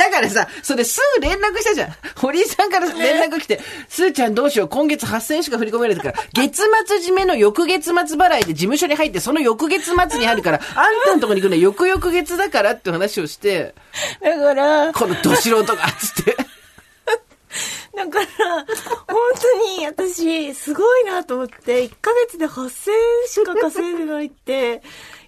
[0.00, 1.94] だからさ、それすぐ連絡したじゃん。
[2.16, 13.74] 堀井さんから連絡来て、すーちゃんどうしよう、今月8000円しか振り込めないから、月末締めの翌月末払いで事務所に入って、その翌月末に入るから、 あんたのとこに行くのは翌々月だからって話をして、
[14.22, 16.36] だから、このど素人が、つって。
[17.94, 18.26] だから、
[19.06, 24.80] 本当に私、すごいなと思って、1ヶ月で8000円しか稼いでないって、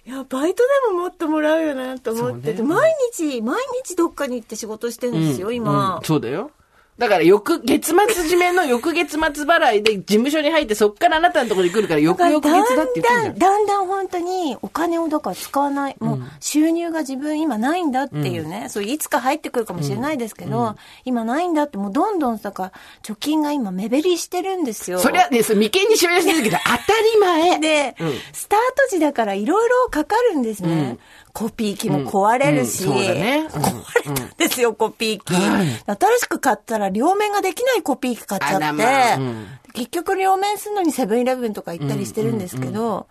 [0.05, 5.97] いや、バイトでももっともらうよなと思ってて、ね毎日、毎日どっかに行って仕事してるんですよ、今。
[5.97, 6.51] うんそうだよ。
[6.97, 13.33] だから、翌、月末締めの翌月末払いで事務所に入って、そっからあなたのところに来るから、翌々月だって言ってん。
[13.33, 24.99] だんだん、だんだん本当にお金をだから使わない、もう収入が自分今ないんだっていうね、そういつか入ってくるかもしれないですけど、今ないんだってもうどんどんだから貯金が今目減りしてるんですよ。
[24.99, 27.59] そりゃね、それ眉間にしめ出してるけど、当たり前。
[27.59, 30.97] で、うんスタート時だからいろいろかかるんですね。
[31.33, 32.93] コピー機も壊れるし、うん。
[32.93, 33.47] そうだね。
[33.53, 33.61] うん。
[33.61, 35.33] 壊れたんですよ、コピー機。
[35.33, 35.67] はい。
[35.67, 39.47] 新しく買ったら両面ができないコピー機買っちゃって、まあうん。
[39.73, 43.07] 結局両面するのにセブンイレブンとか行ったりしてるんですけど、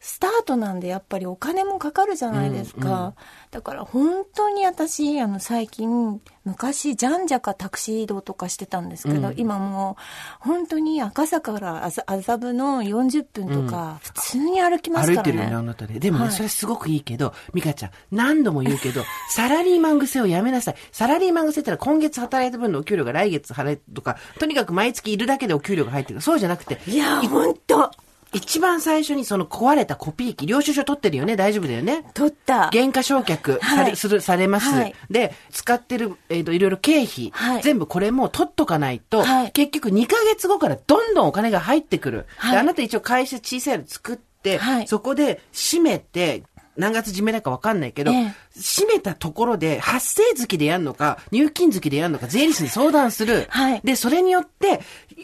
[0.00, 3.14] スタートなんでやっぱりお金もかかるじゃないですか。
[3.50, 15.16] だから本当に私、あの最近、昔ジャンジャカタクシー移動とかしてたんですけど、今もう本当に赤坂から麻麻布の40分とか、普通に歩きますからね。
[15.16, 15.98] 歩いてるよね、あなたで。
[15.98, 20.76] でもね、はいそれすごくいいけど、ミカちゃん、何度も言うけど、 サラリーマン癖をやめなさい。
[20.92, 26.20] サラリーマン癖ってのは今月働いた分のお給料が来月払えとか、とにかく毎月いるだけでお給料が入ってる。
[26.20, 27.90] そうじゃなくて、いや、本当
[28.32, 31.36] 一番最初にその壊れたコピー機、領収書取ってるよね？
[31.36, 32.04] 大丈夫だよね？
[32.14, 32.70] 取った。
[32.70, 34.94] 原価償却され,、はいするされます、はい。
[35.10, 37.62] で、使ってる、えっ、と、いろいろ経費、はい。
[37.62, 39.52] 全部これも取っとかないと、はい。
[39.52, 42.26] 結局2ヶ月後からどんどんお金が入ってくる。
[42.36, 42.52] はい。
[42.52, 44.88] であなた一応会社小さいの作って、はい。
[44.88, 46.42] そこで閉めて、
[46.76, 48.34] 何月締めだかわかんないけど、ええ。
[48.56, 53.46] 閉めたところで発生月でやるのか、入金月でやるのか、税理士に相談する。
[53.48, 53.80] はい。
[53.82, 54.80] で、それによって、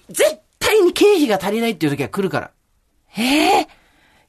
[0.08, 2.50] 絶対に経費が足りないっていう時が来るから。
[3.16, 3.68] ええ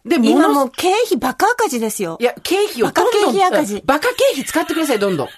[0.05, 2.17] で、今のもう経費バカ赤字ですよ。
[2.21, 5.29] いや、経費をバカどんどん経費赤字バカ経費使ってください、どんどん。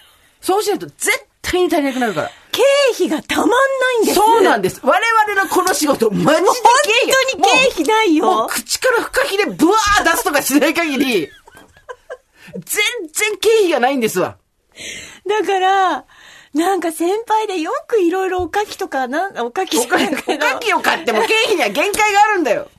[0.42, 1.10] そうしないと絶
[1.42, 2.32] 対に足りなくなるから。
[2.52, 2.64] 経
[2.96, 3.56] 費がたまんな
[4.02, 4.16] いんです。
[4.16, 4.82] そうなんです。
[4.84, 6.52] 我々のこの仕事、マジで経
[7.04, 11.30] 費本当に経費ないよもう口からフカヒレブワー出すとかしない限り、
[12.54, 12.62] 全
[13.14, 14.38] 然経費がないんですわ。
[15.28, 16.06] だから、
[16.54, 19.98] なんか先輩でよくいろいろおかきとか、なんおかきおか
[20.60, 22.70] きを買っても経費には限界があるんだよ。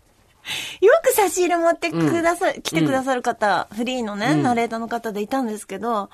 [1.19, 6.11] 差し入れ持ってくださ、来てくださる方、フリーのね、ナレーターの方でいたんですけど、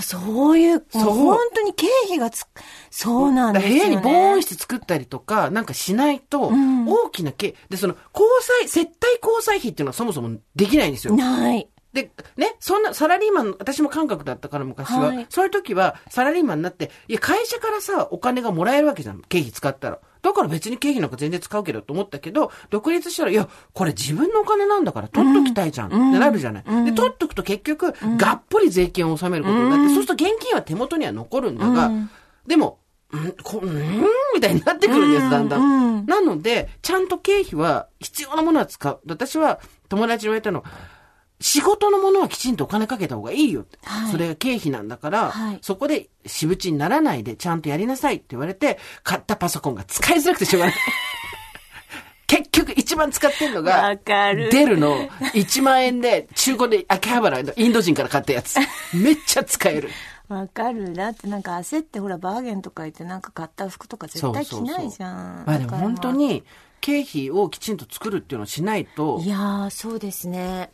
[0.00, 2.46] そういう、そう本当に経費がつ、
[2.90, 3.80] そうなんですよ、ね。
[3.80, 11.14] 部屋に防音室作ったりとか、なんかしないと、ん大きな経、で、その、交際、接待交際費っていうのはそもそもできないんですよ。
[11.16, 11.68] ない。
[11.92, 19.22] で、ね、そんな、サラリーマン、私も感覚だったから昔は、はいそういう時は、サラリーマンになって、いや、会社からさ、お金がもらえるわけじゃん。
[19.22, 19.98] 経費使ったら。
[20.26, 25.86] だから別に経費なんか全然使うけどと思ったけど、独立したら、いや、これ自分のお金なんだから取っときたいじゃん。
[25.86, 26.64] ってなるじゃない。
[26.84, 31.92] で、取っとくと結局、がっぽり税金を納めることになって、そうすると現金は手元には残るんだが、
[32.44, 32.80] でも、
[33.14, 36.06] んこうんみたいになってくるんです、だんだん。
[36.06, 39.00] なので、ちゃんと経費は必要なものは使う。
[39.06, 40.64] 私は友達に言われたの、
[41.40, 43.78] 仕事のものはきちんとお金かけた方がいいよって。
[43.82, 50.74] はいそれが経費なんだから、はいそこで私物にならないでちゃんとやりなさいって言われて、買ったパソコンが使いづらくてしょうがない。
[52.26, 58.58] 結局一番使ってんのがわ、かるデルの1万円で中古で秋葉原のインド人から買ったやつ。
[58.92, 59.90] めっちゃ使える。
[60.28, 60.92] わかる。
[60.92, 65.44] だってなんか焦ってほらバーゲンとか言ってなんか買った服とか絶対着ないじゃん。
[65.46, 66.42] まあでも本当に
[66.80, 70.70] 経費をきちんと作るっていうのをしないといやー、そうですね。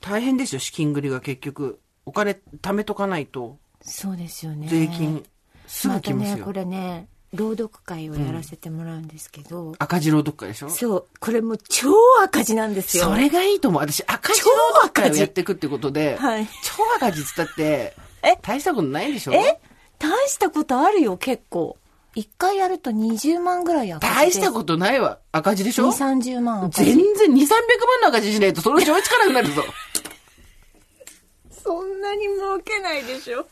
[0.00, 1.80] 大変ですよ、資金繰りが結局。
[2.06, 4.66] お金貯めとかないとそうですよね。
[4.68, 5.24] 税金
[5.66, 6.36] すぐ来ますよ。
[6.38, 10.70] ね、これね、朗読会をやらせてもらうんですけど、赤字朗読会でしょ？
[10.70, 11.90] そう、これもう超
[12.24, 13.04] 赤字なんですよ。
[13.04, 13.82] それがいいと思う。
[13.82, 14.46] 私、赤字朗
[14.82, 19.32] 読会をやっていくってことで、はい超赤字っつったってえ、大したことないでしょ？
[19.32, 19.60] え？
[19.98, 21.76] 大したことあるよ、結構。
[22.16, 24.14] 一回やると20万ぐらい赤字。
[24.14, 25.20] 大したことないわ。
[25.30, 26.84] 赤字でしょ？2、30万赤字。
[26.86, 27.46] 全然2、300万
[28.02, 29.62] の赤字しないとそのうち追いつかなくなるぞ。
[31.62, 33.46] そんなに儲けないでしょ。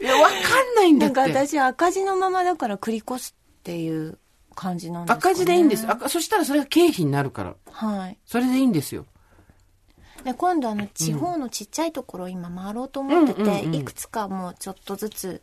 [0.00, 1.14] いや、わかんないんだって。
[1.16, 4.18] なんか私赤字のままだから繰り越すっていう
[4.54, 5.86] 感じなんですか、ね、赤字でいいんです。
[5.88, 7.54] 赤そしたらそれが経費になるから。
[7.70, 8.18] はい。
[8.24, 9.06] それでいいんですよ。
[10.24, 15.42] で今度あの地方のちっちゃいところを今回ろうと思ってて、いくつかもうちょっとずつ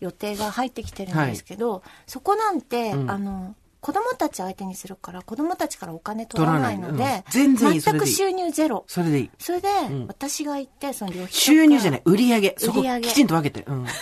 [0.00, 7.22] 予定が入ってきてるんですけど、そこなんて、うんあの子供たち相手にするから子供たちからお金取らないのでうん。
[7.30, 7.80] 全然いい。
[7.80, 8.84] 全く収入ゼロ。
[8.88, 9.30] それでいい。
[9.38, 10.06] それで、ん。
[10.06, 12.54] 私が行ってその収入じゃない、売り上げ。
[12.58, 13.64] そこきちんと分けて。
[13.66, 13.86] うん。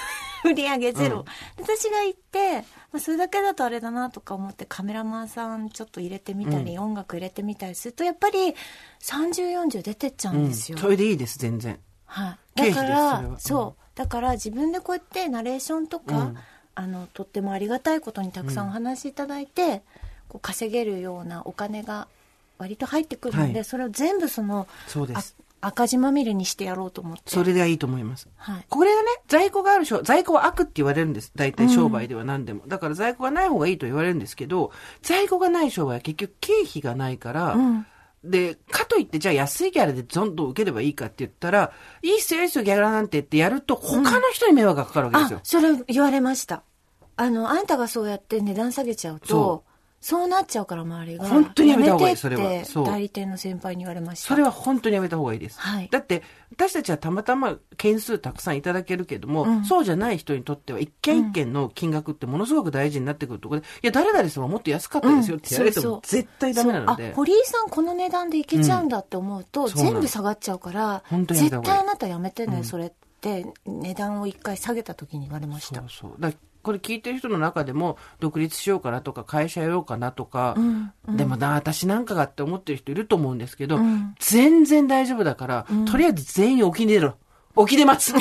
[0.45, 1.65] 売り上げゼロ、うん。
[1.65, 2.61] 私が行って、
[2.93, 8.55] まあ、それだけだとあれだなとか思ってカメラマンさんちょっと入れてみたり、音楽入れてみたりするとやっぱり
[9.03, 11.79] 3040出てっちゃうんですよ、それでいいです、全然。
[12.05, 13.85] はい、だからそう。
[13.95, 16.37] だから自分でこうやってナレーションとか、うん
[16.75, 19.83] あのとってもありがたいことにたくさんお話しいただいて、
[20.29, 22.09] こう稼げるようなお金が
[22.59, 25.37] 割と入ってくるので、はいそれを全部そのあそうです。
[25.61, 28.29] 赤字まみれにしてやろうと思ってそれでいいと思います。
[28.37, 31.33] はいこれはね、在庫がある商、在庫は悪って言われるんです。
[31.35, 32.65] 大体商売では何でも。
[32.67, 37.87] だから在庫がない方がいいと言われるんですけど、在庫がない商売は結局経費がないから、うん
[38.25, 45.39] で、かといって、じゃあ安いギャラでどんどん受ければいいかって言ったら、いいっすよ、いいっすよ、ギャラなんてってやると、他の人に迷惑がかかるわけですよ。
[45.39, 45.41] あ。
[45.45, 46.63] それ言われました。
[47.17, 49.65] あのあんたがそうやって値段下げちゃうとそ
[50.05, 51.27] そうなっちゃうから周りが。
[51.27, 52.65] 本当にやめた方がいいそれは。
[52.67, 52.87] そう。
[52.87, 54.29] 代理店の先輩に言われました。
[54.29, 55.59] それは本当にやめた方がいいです。
[55.59, 55.89] はい。
[55.91, 59.65] だって、私たちはたまたま件数たくさんいただけるけども、うん。
[59.65, 65.93] そうじゃない人にとっては一件一件の金額ってものすごく大事になってくるところで、いや、誰々さんはもっと安かったですよって言われてそうそう。
[65.93, 66.97] も絶対ダメなのそう。
[66.99, 67.15] であ。
[67.15, 75.81] 堀井さんこの値段でいけちゃうんだって思うと、全部下がっちゃうから絶対あなたやめてね、それって値段を一回下げた時に言われました。
[75.81, 76.21] そうそう。
[76.21, 76.31] だ
[76.65, 80.57] これ聞いてる人の中でも、独立しようかなとか、会社やろうかなとか、
[81.09, 87.15] でもな、私なんかがって思ってる人いると思うんですけど、ん全然大丈夫だから、とりあえず全員沖に出ろ。
[87.55, 88.13] 沖出 ます。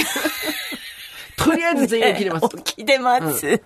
[1.38, 2.50] とりあえず全員沖出ます。
[2.58, 3.62] 起き出ます、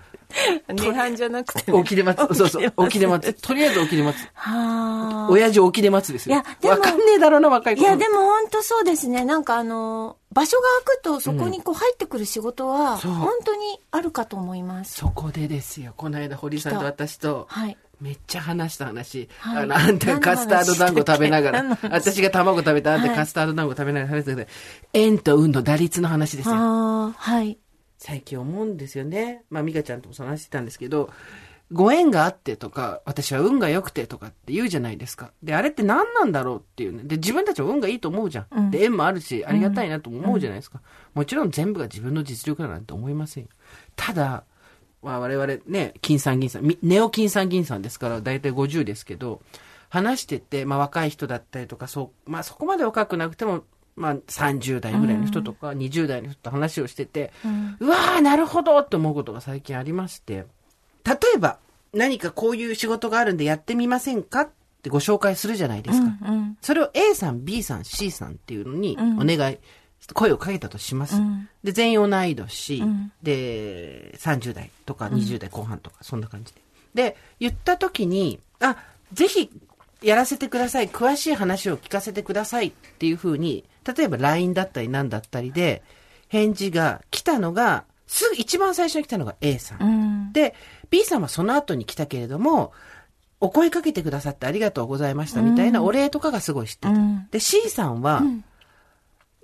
[0.68, 2.36] 値段じゃなくて、ね、沖出ます。
[2.36, 2.74] そうそう。
[2.78, 3.34] 沖出ます。
[3.34, 4.30] とりあえず沖出ます。
[4.34, 6.36] はあ親父沖出ますですよ。
[6.36, 7.82] いやでもわかんねえだろうな、若い子。
[7.82, 9.26] いや、でも本当そうですね。
[9.26, 14.94] なんかあの、場所が空くとそこにこう入ってくる仕事は、本当にあるかと思います。
[15.00, 15.96] そこでですよ。
[15.98, 17.78] この間、堀さんと私と、はい。
[18.00, 19.30] めっちゃ話した話。
[19.40, 24.50] はいあの、あんたがカスタード団子食べながら私が卵食べたあんたはいカスタード団子食べながら話してたけど、
[24.94, 26.56] 円と運の打率の話ですよ。
[26.56, 27.58] はい。
[27.98, 29.42] 最近思うんですよね。
[29.50, 31.10] まあ、美香ちゃんとも話してたんですけど、
[31.72, 35.32] ご縁があってとか、私は運が良くてとかって言うじゃないですか。
[35.44, 37.04] で、あれって何なんだろうっていうね。
[37.04, 38.46] で、自分たちは運がいいと思うじゃん。
[38.52, 40.82] うんで、縁もあるし、ありがたいなとも思うじゃないですか。
[41.14, 43.50] もちろん全部が自分の実力だなんて思いませんよ。
[43.96, 44.44] ただ、
[45.02, 49.42] まあ、我々ね、金さん銀さん、みネオ金さん銀さんですから、だいたい50ですけど、
[49.90, 53.64] 話してて、まあ若い人だったりとか、そう、まあそこまで若くなくても、
[53.96, 57.32] まあ30代ぐらいの人とか、20代の人と話をしてて、
[57.80, 60.46] うわー、なるほどって思うことが最近ありまして、
[61.08, 61.58] 例えば、
[61.94, 64.50] 何かこういう仕事があるんでやってみませんかっ
[64.84, 66.08] てご紹介するじゃないですか。
[66.28, 66.58] うん。
[66.62, 69.58] それを A さん、B さん、C さんっていうのにうんお願い、
[70.14, 71.18] 声をかけたとします。
[71.18, 76.62] うんで、全員同い年、んで、30代とか20代後半とか、そんな感じで。
[76.94, 78.78] で、言った時に、あ、
[79.14, 79.50] ぜひ
[80.02, 80.90] やらせてください。
[80.90, 85.84] 詳しい話を聞かせてくださいっていうふうに、例えば LINE だったり何だったりで、
[86.28, 89.82] 返事が来たのが、すぐ一番最初に来たのが A さん。
[89.82, 90.34] うん。
[90.34, 90.56] で、
[90.90, 92.72] B さんはその後に来たけれども、
[93.40, 96.90] お声かけてくださってありがとうございましたみたいなお礼とかがすごい知ってた。
[96.90, 98.24] うんで、C さんは、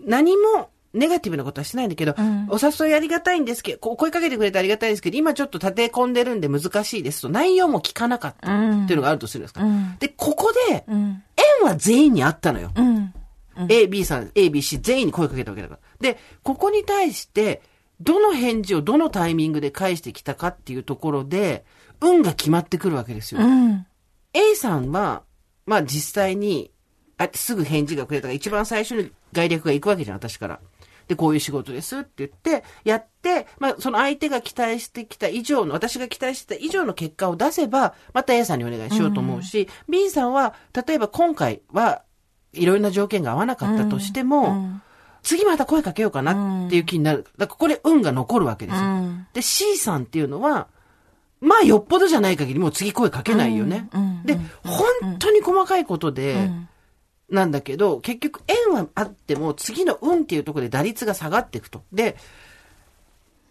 [0.05, 9.63] 何もネガティブなことはしないんだけど、んお誘いありがたいんですけど、こう声かけてくれてありがたいですけど、今ちょっと立て込んでるんで難しいですと、内容も聞かなかったっていうのがあるとするんですか。
[9.63, 11.23] うんで、ここで、うん。
[11.61, 12.71] 縁は全員にあったのよ。
[12.75, 13.13] うん。
[13.69, 15.79] A、B さん、A、B、C 全員に声かけたわけだから。
[15.99, 17.61] で、ここに対して、
[18.03, 21.65] どの返事をどのタイミングで返してきたかっていうところで、
[22.01, 23.41] 運が決まってくるわけですよ。
[23.41, 23.85] うん。
[24.33, 25.23] A さんは、
[25.65, 26.71] まあ実際に、
[27.17, 30.59] あ、すぐ返事がくれたから、一番最初に概略が行くわけじゃん、私から。
[31.07, 42.03] で、こういう仕事ですって言って、やって、まあその相手が期待してきた以上の、私が期待してた以上の結果を出せば、また A さんにお願いしようと思うし、B さんは、例えば今回は
[42.53, 44.81] いろいろな条件が合わなかったとしても、
[45.23, 47.25] 次また声かけようかなっていう気になる。
[47.37, 48.81] だからこれ運が残るわけですよ。
[48.81, 50.67] うんで、C さんっていうのは、
[51.41, 53.89] まあよっぽどじゃない限りもう次声かけないよね。
[54.25, 56.69] で、本当に細かいことで、ん
[57.29, 61.83] なんだけど、結局縁はあっても次の運っていうところで打率が下がっていくと。
[61.91, 62.15] で、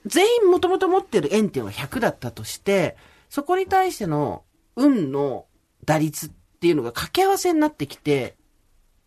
[0.07, 2.97] 全員もともと持ってる縁っていうのが100だったとして、
[3.29, 4.45] そこに対しての
[4.77, 5.47] 運の
[5.85, 6.31] 打率っ
[6.61, 8.37] ていうのが掛け合わせになってきて、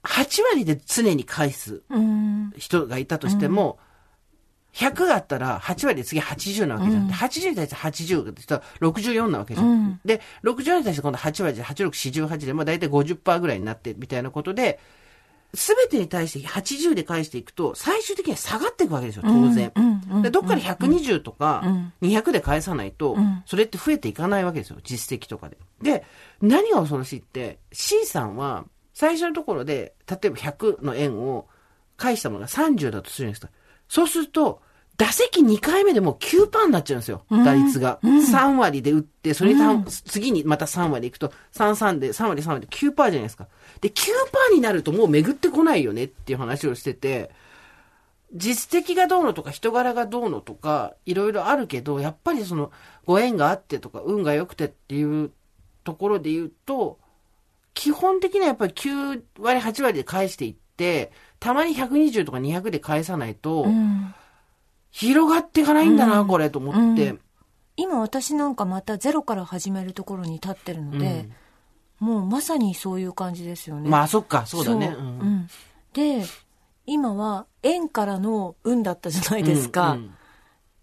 [0.06, 2.54] 8割で常に返すうん。
[2.58, 3.80] 人がいたとしても、
[4.74, 7.08] 100があったら8割で次80なわけじゃん。
[7.08, 9.68] で80に対して80がしたら64なわけじゃん。
[9.68, 14.80] うんで、64に対して今度8割で86、48で、まあ大体50%ぐらいになってみたいなことで、
[15.54, 19.72] すべてに対して80で返していくと、最終的には下がっていくわけですよ、当然。
[19.76, 25.58] うんうんでどっかで120とかん200で返さないとん、それって増えていかないわけですよ、実績とかで。
[25.82, 26.06] で、
[26.42, 31.48] 何が恐ろしいって、C さんは最初のところで、例えば100の円を
[31.98, 33.50] 返したものが30だとするんですか。
[33.90, 34.62] そうすると、
[34.98, 38.00] 打席2回目でもう9%になっちゃうんですよ、打率が。
[38.02, 43.50] 3割で打って、それに単次にまた3割いくと、3、3で、3割、3割で9%じゃないですか。
[43.82, 47.32] で、9%になるともう巡ってこないよねっていう話をしてて、
[48.34, 52.72] 実績がどうのとか人柄がどうのとか、いろいろあるけど、やっぱりその、
[53.06, 55.32] ご縁があってとか、運が良くてっていう
[55.84, 57.00] ところで言うと、
[57.76, 64.16] 基本的にはやっぱり9割、8割で返していって、たまに120とか200で返さないと、うん。
[64.90, 67.16] 広がっていかないんだな、これ、と思って。
[67.76, 71.30] 今私なんかまたゼロから始めるところに立ってるので、
[72.00, 73.90] もうまさにそういう感じですよね。
[73.90, 74.96] まあ、そっか、そうだね。
[75.94, 76.24] で、
[76.86, 79.92] 今は縁からの運だったじゃないですか。
[79.92, 80.16] うんうん。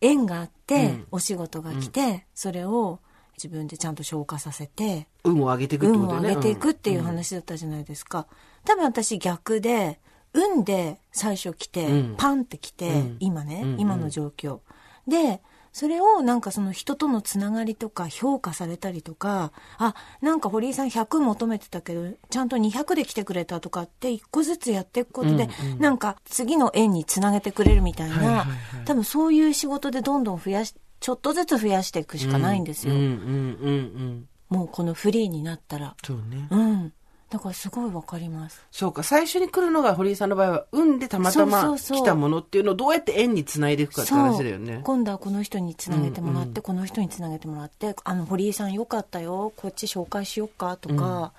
[0.02, 1.06] 縁があって、うん。
[1.12, 3.00] お仕事が来て、それを
[3.42, 6.28] 自分でちゃんと消化させて、運を上げていくって運をことだよね。
[6.28, 8.26] 上げていくっていううん話だったじゃないですか。
[8.64, 10.00] 多分私逆で、
[10.34, 14.60] 運で最初来て、うんパンって来て、うん今ね、うん今の状況。
[15.08, 28.46] で、それをなんかその人とのつながりとか評価されたりとか、あ、なんか堀井さん100求めてたけど、ちゃんと200で来てくれたとかって一個ずつやっていくことで、うんうんなんか次の縁につなげてくれるみたいな、はいはいはい
[28.84, 32.94] 多分そういう仕事でどんどん増やし、ちょっとずつ増やしていくしかないんですよ。
[32.94, 34.28] うんうんうんうん。
[34.48, 35.96] もうこのフリーになったら。
[36.04, 36.46] そうね。
[36.48, 36.92] うん。
[37.28, 38.64] だからすごいわかります。
[38.70, 44.80] そうか、最初に来るのが堀井さんの場合は、運でたまたそま来たものっていうのをどうやって縁につないでいくかって話だよね。
[44.84, 51.32] 今度はこの人につなげてもらって、うんうんこの人につなげてもらって、あの、堀井さんよかったよ、こっち紹介しよっかとか、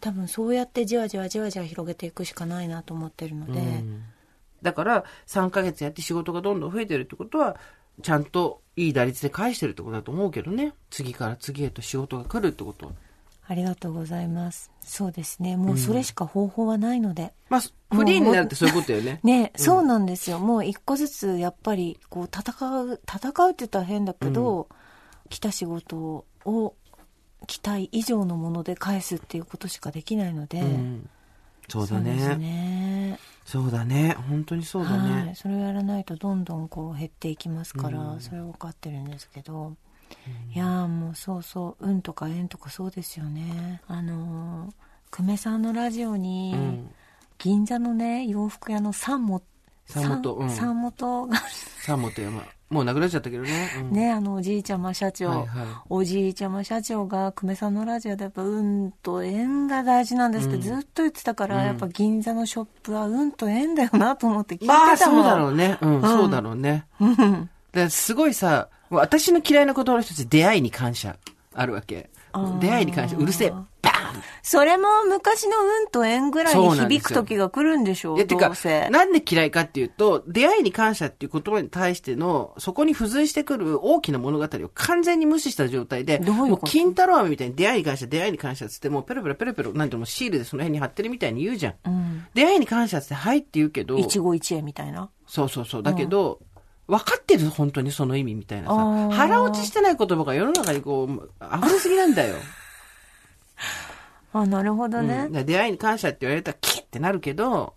[0.00, 4.04] 多分そうやってじわじわじわじわ広げていくしかないなと思ってるので、うん
[4.62, 7.56] だから、3ヶ月やって仕事がどんどん増えてるってことは、
[8.00, 10.74] ちゃんといい打率で返してるってことだと思うけどね。
[10.90, 12.92] 次から次へと仕事が来るってことは。
[13.46, 14.70] ありがとうございます。
[14.80, 15.56] そうですね。
[15.56, 17.32] もうそれしか方法はないので。
[17.48, 17.60] まあ、
[17.94, 19.18] フリーになるってそういうことよね。
[19.24, 20.38] ね、そうなんですよ。
[20.38, 24.68] もう一個ずつやっぱりこう戦う、戦うって言ったら変だけど、
[25.28, 26.74] 来た仕事を
[27.48, 31.10] 期待以上のもので返すっていうことしかできないので、うん
[31.68, 32.36] そうだそうですね。
[32.36, 33.18] ね。
[33.50, 34.14] そうだね。
[34.28, 35.26] 本当にそうだはい。
[35.26, 35.34] ね。
[35.34, 39.74] それをやらないとどんどんこう減っていきますから、それは分かってるんですけど、
[40.54, 43.82] いやーもうそうそう、運とか縁とかそうですよね。
[43.88, 44.72] あのー
[45.12, 46.90] 久米さんのラジオに、うん
[47.42, 49.42] 銀座のね、洋服屋の三本、
[49.90, 51.38] 三本うん三本が、
[51.82, 52.42] 三本山。
[52.70, 53.68] もうなくなっちゃったけどね。
[53.80, 55.46] うんね、あの、おじいちゃま社長、はいはい
[55.88, 64.86] おじいちゃま社長が、久米さんのラジオでやっぱ運と縁が大事なんですってずっと言ってたから、やっぱ銀座のショップは運と縁だよなと思って聞いてたもん。
[64.86, 65.78] まあ、そうだろうね。
[65.80, 66.84] うん、そうだろうね。
[67.00, 67.50] うん。
[67.72, 71.16] ですごいさ、私の嫌いなことの一つ、出会いに感謝
[71.54, 72.08] あるわけ。
[72.60, 73.50] 出会いに関してうるせえ。
[73.82, 73.89] バ
[74.42, 78.88] それも昔の運と縁ぐらいに響く時が来るんでしょういや、てかどうせ、。
[78.90, 91.74] なんで嫌いかっていうと、出会いに感謝っていう言葉に対しての、そこに付随してくる大きな物語を完全に無視した状態で、どういうもう金太郎飴みたいに出会いに感謝、出会いに感謝っつって、もうペロペロペロペロ、なんていうのシールでその辺に貼ってるみたいに言うじゃん。
[91.84, 92.26] うん。
[92.34, 95.10] 出会いに感謝って、はいって言うけど、一期一会みたいな？
[95.26, 95.82] そうそうそう。
[95.82, 96.40] だけど、
[96.86, 99.10] 分かってる本当にその意味みたいなさ。
[99.12, 102.34] 腹落ちしてない言葉が世の中にこう、溢れすぎなんだよ。
[104.32, 105.36] あ、なるほどうん、ねだか。
[105.38, 107.74] ら出会いに感謝って言われたらキッってなるけど、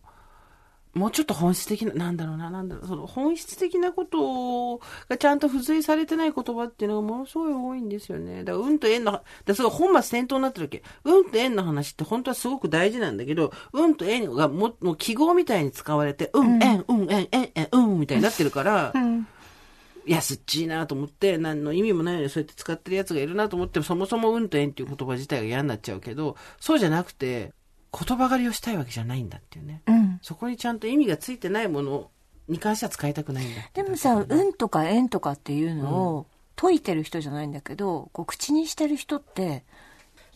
[0.94, 4.78] もうちょっと本質的な、なんだろうな、なんだろう、その本質的なこと
[5.10, 8.44] がちゃんと付随されてない言葉っていうのがものすごい多いんですよね。
[8.44, 10.84] だから運と縁の、だからすごい本末転倒になってるわけ。
[11.04, 19.28] 運と縁の話って本当はすごく大事なんだけど、運と縁がももう記号みたいに使われて、うん、縁、うん、縁、縁、縁、うん、みたいになってるから、うん。
[20.06, 27.52] いや、すっちいなと思って、何の意味もないのにそうやって使ってるやつがいるなと思って、そもそも運と縁っていう言葉自体が嫌になっちゃうけど、そうじゃなくて、
[27.94, 29.82] 言葉狩りをしたいわけじゃないんだっていうね。
[29.88, 30.20] うん。
[30.22, 32.10] そこにちゃんと意味がついてないもの
[32.48, 39.64] に関しては使いたくないんだでもさ、運とか縁とかっていうのを解いてる人じゃないんだけど、こう口にしてる人って、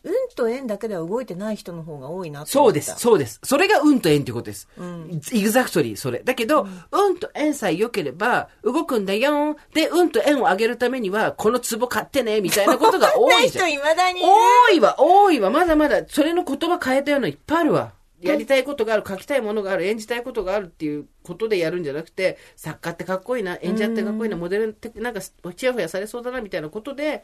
[0.08, 3.00] 運と縁だけでは動いてない人の方が多いなってそうです、う。
[3.00, 3.40] そうです。
[3.44, 4.68] それが運と縁っていうことです。
[4.82, 6.20] んイグザクトリー、それ。
[6.24, 9.58] だけど、運と縁さえ良ければ、動くんだよ。
[9.74, 13.72] で、運と縁を上げるためには、この壺買ってね、みたいなことが多いじゃん。
[13.74, 15.50] いまだに多いわ、多いわ。
[15.50, 17.94] まだまだ、それの言葉変えたようないっぱいあるわ。
[18.22, 27.24] やりたいことがある、書きたいものがある、演じたいことがあるっていうことでやるんじゃなくて、作家ってかっこいいな、演者ってかっこいいな、モデルってなんかちやほやされそうだな、みたいなことで、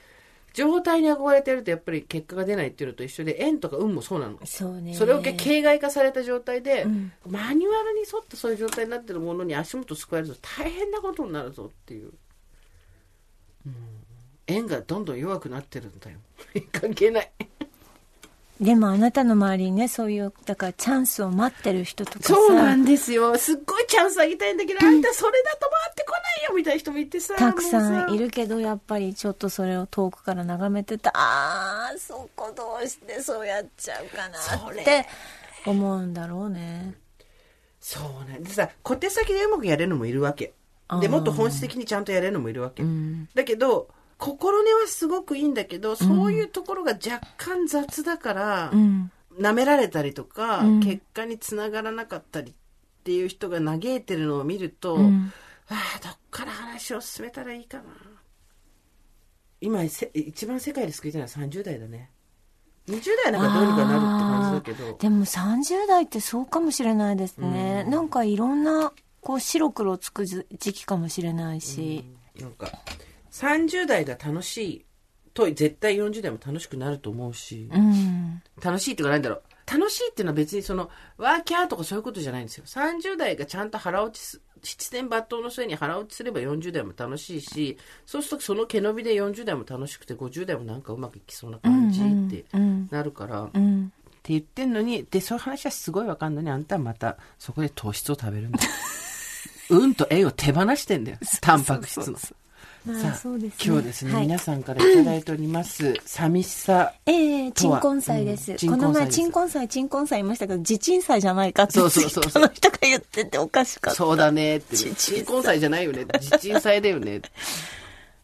[0.54, 4.38] 状態に憧れてやるとやっぱり結果が出ないっていうのと一緒で、縁とか運もそうなの。
[4.46, 4.94] そうね。
[4.94, 12.12] それを形骸化された状態で、んマニュアルに沿ってそういう状態になってるものに足元すくわれると大変なことになるぞっていう。
[13.66, 13.74] うん
[14.46, 16.18] 縁がどんどん弱くなってるんだよ。
[16.72, 17.32] 関係ない。
[18.62, 22.34] でもあなたの周りにね、そういう、だからチャンスを待ってる人とかさ。
[22.34, 23.38] そうなんですよ。
[23.38, 27.36] すっごいチャンスあげたいんだけど、あんたそれだと回ってこないよみたいな人もいてさ。
[27.36, 28.26] たくさんいる。
[28.26, 34.40] るけど、やっぱりちょっとそれを遠くから眺めてた、あー、そこどうしてそうやっちゃうかな
[34.72, 35.06] って
[35.66, 36.94] 思うんだろうね。
[37.80, 38.40] そうね。
[38.40, 40.54] でさ、小手先でうまくやれるのもいるわけ。
[41.02, 42.84] で、もっと本質的にちゃんとやれるのもいるわけ。
[42.84, 43.28] うん。
[43.34, 49.12] だけど、心根はすごくいいんだけど、そういうところが若干雑だから、うん。
[49.40, 52.56] 舐められたりとか、うん結果につながらなかったりっ
[53.04, 55.34] ていう人が嘆いてるのを見ると、うん
[55.70, 57.84] ああ、どっから話を進めたらいいかな。
[59.62, 62.12] 今せ、一番世界で救いたいのは30代だね。
[62.88, 64.98] 20代なんかどうにかなるって感じだけど。
[64.98, 67.86] でも30代ってそうかもしれないですね。
[67.86, 68.92] なんかいろんな、
[69.22, 72.04] こう白黒つく時期かもしれないし。
[72.40, 72.68] なんか、
[73.34, 74.86] 30代が楽しい
[75.34, 78.42] と、絶対40代も楽しくなると思うし、うん。
[78.64, 79.42] 楽しいっていうかなんだろう。
[79.66, 82.66] 楽しいっていうのは別にその、ワーキャーとかそういうことじゃないんですよ。
[82.66, 92.88] 30代がちゃんと腹落ちす、七点抜刀の末に腹落ちすれば40代も楽しいし、そうするとその毛伸びで40代も楽しくて50代もなんかうまくいきそうな感じってうん。
[92.92, 93.92] なるから、ってうん。
[94.26, 98.70] 言ってんのに、で、そういう話はすごいわかんのに、あんたはまたそこで糖質を食べるんだよ。
[99.70, 101.18] うんと縁を手放してんだよ。
[101.42, 102.14] タンパク質の。
[102.14, 102.43] まあ
[102.86, 103.66] さあ、そうですね。
[103.66, 106.94] 今日ですね、はい皆さんからいただいております、 寂しさ。
[107.06, 108.56] ええ鎮魂祭です。
[108.68, 113.98] この前、鎮魂祭、鎮魂祭言いましたけど、地鎮祭じゃないかって、そうそうそうそうの人が言ってておかしかった。
[113.98, 114.78] そうだねって、ね。
[114.96, 116.06] ち新婚祭じゃないよね。
[116.20, 117.22] 地鎮祭だよね。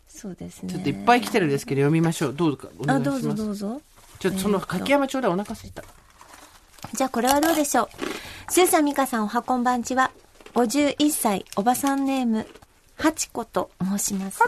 [0.07, 0.69] そうですね。
[0.73, 2.33] ちょっといっぱい来てるんですけど、読みましょう。
[2.33, 3.37] どうぞか、お願あ、どういします。
[3.37, 3.81] ぞどうぞ。
[4.19, 5.83] ちょっとその、柿山町でお腹すいた。
[6.93, 7.89] じゃあこれはどうでしょう。
[8.51, 10.11] スーさん、ミカさん、おはこんばんちは。
[10.55, 12.45] 51歳、おばさんネーム、
[12.99, 14.39] ハチコと申します。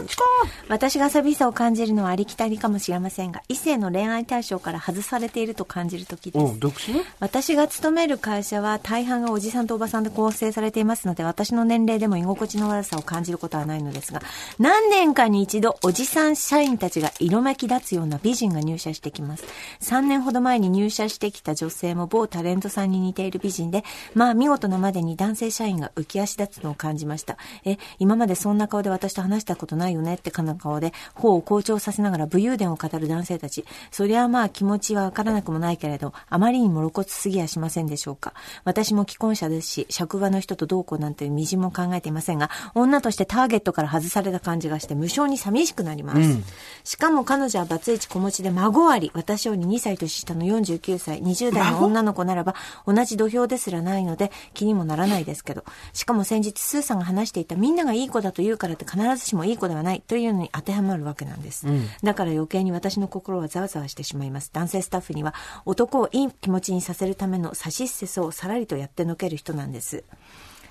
[0.68, 14.20] 私が寂しさを感じるのはありきたりかもしれませんが、異性の恋愛対象から外されていると感じる時です私が勤める会社は大半がおじさんとおばさんで構成されていますので、私の年齢でも居心地の悪さを感じることはないのですが、
[14.58, 19.44] 何年かに一度おじさん社員たちが色めき立つような美人が入社してきます。
[19.80, 23.82] 3年ほど前に入社してきた女性も某タレントさんに似ている美人で、
[24.14, 27.38] まあ見事なまでに男性社員が浮き足立つのを感じました。
[27.64, 33.64] え、今までそんな顔で私と話したことないよねってかな顔で、頬を好調させながら武勇伝を語る男性たち。
[33.92, 38.34] そりゃまあ気持ちはわからなくもないけれど、あまりにも露骨すぎやしませんでしょうか。
[38.64, 46.38] 私も既婚者ですし、職場の人とどうこうなんてみじも考えていませんが、女としてターゲットから外された感じがして無性に寂しくなります。
[46.82, 55.64] しかも彼女はバツイチ子持ちで孫あり、私より2歳年下の49歳、20代の女の子ならば同じ土俵ですらないので気にもならないですけど。
[55.92, 61.66] しかも先日スーさんが話していたみんながいい子だだと言うからって必ずしもいい子ではないというのに当てはまるわけなんです。
[62.02, 64.50] だから余計に私の心はざわざわしてしまいます。
[64.52, 65.34] 男性スタッフには
[65.66, 70.04] 男をいい気持ちにさせるための差しせそをさらりとやってのける人なんです。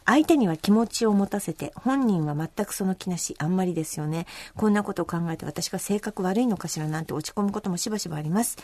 [0.04, 4.26] 相手には気持ちを持たせて、本人は全くその気なし、あんまりですよね。
[4.56, 8.58] こんなことを考えて私が性格悪いのかしらなんて落ち込むこともしばしばあります。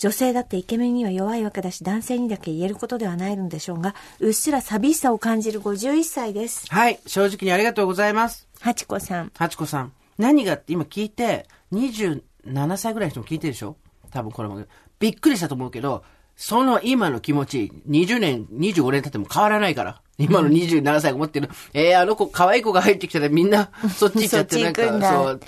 [0.00, 6.64] 女性だってイケメンには弱いわけだし、男性にだけ言えることではないのでしょうが、うっすら寂しさを感じる51歳です。
[6.70, 8.48] はい、正直にありがとうございます。
[8.60, 9.30] はちこさん。
[9.36, 9.92] はちこさん。
[10.16, 12.22] 何がって今聞いて、27
[12.78, 13.76] 歳ぐらいの人も聞いてるでしょ？
[14.10, 14.64] 多分これも。
[14.98, 16.02] びっくりしたと思うけど、
[16.34, 20.00] その今の気持ち、20年、25年経っても変わらないから。
[20.16, 24.82] 今の27歳が持ってる、えー、あの子、可愛い子が入ってきたらみんな、そっち行っちゃって、なんか、
[25.12, 25.40] そう。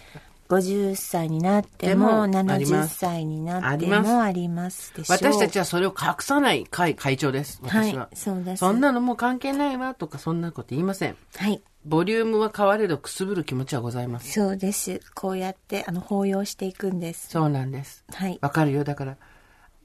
[0.53, 5.16] 50歳になってでも、もありま70す歳になってもありますでしょう。
[5.16, 7.61] 私たちはそれを隠さない会会長です。
[7.62, 8.03] 私は。
[8.03, 11.16] はいそうですそんなのもう関係ないわとか、そんなこと言いません。
[11.36, 11.62] はい。
[11.84, 14.30] ボリュームは変われどくすぶる気持ちはございます。
[14.30, 15.00] そうです。
[15.14, 17.28] こうやって、あの、抱擁していくんです。
[17.28, 18.05] そうなんです。
[18.12, 18.38] はい。
[18.40, 18.84] わかるよ。
[18.84, 19.16] だから、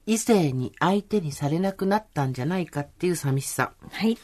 [0.06, 3.72] 異性に相手にされなくなったんじゃないかっていう寂しさ。
[3.90, 4.16] はい。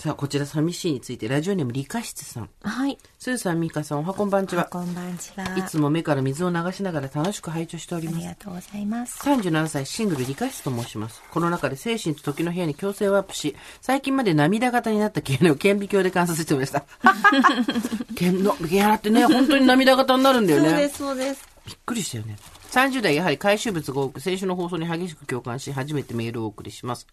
[0.00, 2.48] さあ、こちら寂しいについて、ラジオネーム理科室さん。
[2.62, 2.96] はい。
[3.18, 4.64] スーさん、ミカさん、おはこんばんちは。
[4.64, 5.58] こんばんちは。
[5.58, 8.16] いつも目から水を流しながら楽しく拝聴しております。
[8.16, 9.18] ありがとうございます。
[9.18, 11.22] 37歳シングル理科室と申します。
[11.30, 16.82] この中で精神と時の部屋に強制ワープし、最近まで涙型になった経年を顕微鏡で観察してました。
[18.16, 20.88] 剣の、毛穴ってね、本当に涙型になるんだよね。
[20.88, 21.46] そうです。
[21.66, 22.38] びっくりしたよね。
[22.70, 27.06] 30代やはり回収物が多く、先週の放送に激しく共感し、初めてメールをお送りします。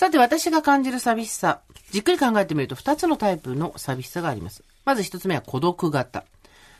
[0.00, 1.60] さて、私が感じる寂しさ。
[1.90, 4.64] じっくり考えてみると、2つのタイプの寂しさがあります。
[4.86, 6.24] まず1つ目は孤独型。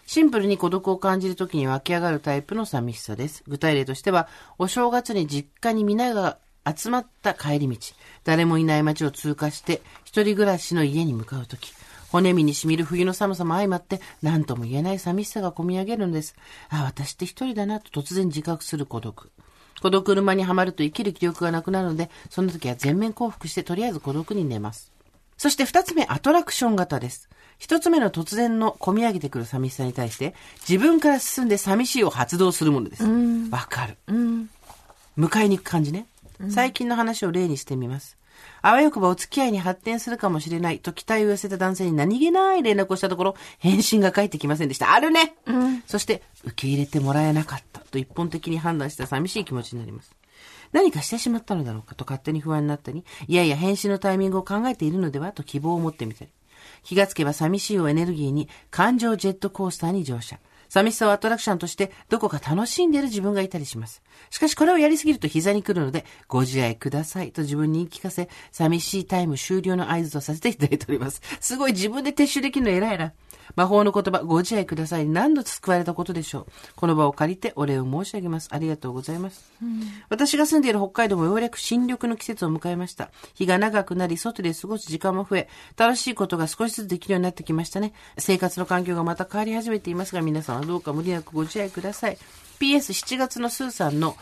[0.07, 3.45] シンプルに孤独を感じるときに湧き上がるタイプの寂しさです。
[3.47, 7.77] 具体例としては、お正月に実家に皆が集まった帰り道、
[8.25, 11.75] 誰もいない街を通過して、一人暮らしの家に向かうとき、
[12.11, 16.37] 骨身に染みる冬の寒さも相まって、何とも言えない寂しさが込み上げるのです。
[16.71, 19.31] あ、私って一人だなと突然自覚する孤独。
[19.81, 24.93] 孤独沼にはまると生きる気力がなくなるので、その時は全面降伏してとりあえず孤独に寝ます。
[25.37, 27.29] そして二つ目、アトラクション型です。
[27.59, 30.35] 一つ目の突然の込み上げてくる寂しさに対して、
[30.69, 33.05] 自分から進んで寂しいを発動するものです。
[33.51, 33.97] わかる。
[35.19, 36.07] 迎えに行く感じね。
[36.51, 38.17] 最近の話を例にしてみます。
[38.63, 44.93] あわよくばお付き合いに発展するかもしれないと期待を寄せた男性に何気ない連絡をしたところ、返信が返ってきませんでした。
[44.93, 45.35] あるね、
[45.87, 50.15] そして、受け入れてもらえなかったと一本的に判断した寂しい気持ちになります。
[50.73, 51.95] 何かしてしまったのだろうか？
[51.95, 55.33] と勝手に不安になったり、いやいや返信のタイミングを考えているのでは？
[55.33, 56.31] と希望を持ってみたり。
[56.83, 60.39] 気がつけば寂しいをエネルギーに感情ジェットコースターに乗車。
[60.71, 64.03] 寂しさをアトラクションとしてどこか楽しんでいる自分がいたりします。
[64.31, 71.21] しかしこれをやりすぎると膝に来るので、ご自愛くださいと自分に言い聞かせ、寂しいタイム終了の合図とさせていただいております。
[71.41, 73.13] すごい自分で撤収できるの偉いな。
[73.57, 76.47] 魔法の言葉、ご自愛くださいに何度救われたことでしょう。
[76.77, 78.49] この場を借りてお礼を申し上げます。
[78.53, 79.53] ありがとうございます。
[80.09, 83.11] 私が住んでいる北海道もようやく新緑の季節を迎えました。
[83.35, 87.93] 日が長くなり、外で過ごす時間も増え、楽しいことが少しずつできるようになってきましたね。
[88.19, 92.19] 生活の環境がまた変わり始めていますが、皆さんはどうか無理なくご自愛ください。
[92.61, 94.17] PS7 月のスーさんの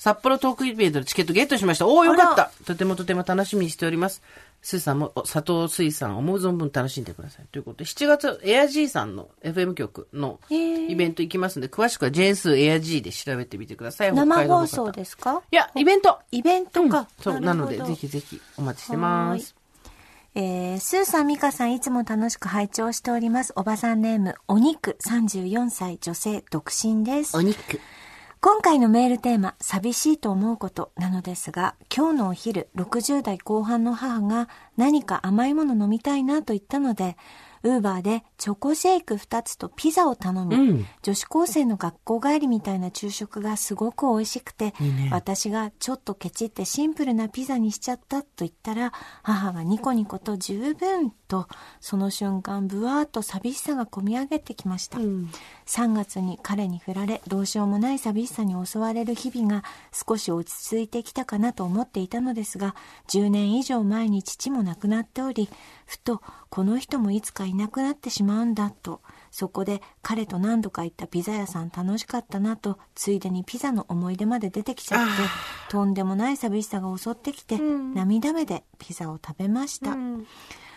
[0.00, 1.86] 札幌トークイベントのチケットゲットしました。
[1.86, 4.22] おお、よかったとてもとても楽しみにしております。
[4.62, 7.46] スーさんもお佐藤水産思う存分楽しんでください。
[7.50, 14.12] ということで、7月、エア G さんの FM 局のイベント行きますんで、詳しくはジェーンスーエア G で調べてみてください。
[14.12, 15.42] 北生放送ですか？
[15.50, 17.08] いや、イベントイベントか。
[17.20, 19.54] そう、なので、ぜひぜひお待ちしてます。
[20.34, 23.52] えー、スーさん、ミカさん、いつも楽しく拝聴しております。
[23.56, 27.42] おばさんネーム、お肉、34歳、女性、独身ですお。
[27.42, 27.80] 肉。
[28.42, 37.18] 今回のメールテーマ、寂しいと思うことなのですが、今日のお昼、60代後半の母が何か甘いもの飲みたいなと言ったので、
[37.62, 40.86] ウーバーでチョコシェイク2つとピザを頼み、うん。
[41.02, 45.10] 女子高生の学校帰りみたいな昼食がすごく美味しくて、いいね。
[45.12, 48.92] 私がちょっとケチってシンプルなピザにしちゃったと言ったら、
[49.22, 51.48] 母がニコニコと十分と、
[51.80, 54.98] その瞬間、ブワーっと寂しさがこみ上げてきました。
[54.98, 62.74] 3月に彼に振られ、どうしようもない寂しさに襲われる日々が少し落ち着いてきたかなと思っていたのですが、
[63.08, 65.50] 10年以上前に父も亡くなっており、
[65.90, 69.00] ふと、この人もいつかいなくなってしまうんだと、
[69.32, 75.12] そこで彼と何度か行ったピザ屋さん楽しかったなと、ついでにピザの思い出まで出てきちゃって、
[75.68, 79.96] とんでもない寂しさが襲ってきて、涙目でピザを食べました。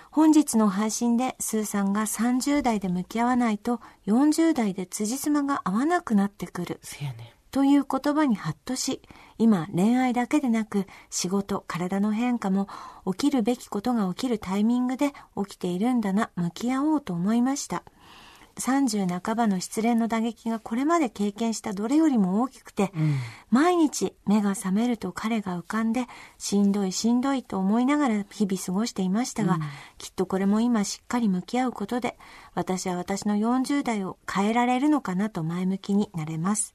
[0.10, 6.80] 本日の配信でスーさんが30代で向き合わないと40代で辻褄が合わなくなってくる。
[6.82, 7.33] せやね。
[7.54, 9.00] という言葉にハッとし、
[9.38, 12.68] 今恋愛だけでなく仕事、体の変化も
[13.06, 17.84] 起きるべきことが起きるタイミングで起きているんだな、向き合おうと思いました。
[18.56, 22.92] 30半ばの失恋の打撃がこれまで経験したどれよりも大きくて、
[23.52, 26.08] 毎日目が覚めると彼が浮かんで、
[26.40, 29.60] しんどいしんどいと思いながら日々過ごしていましたが、
[30.00, 32.18] きっとこれも今しっかり向き合うことで、
[32.56, 36.74] 私は私の40代を変えられるのかなと前向きになれます。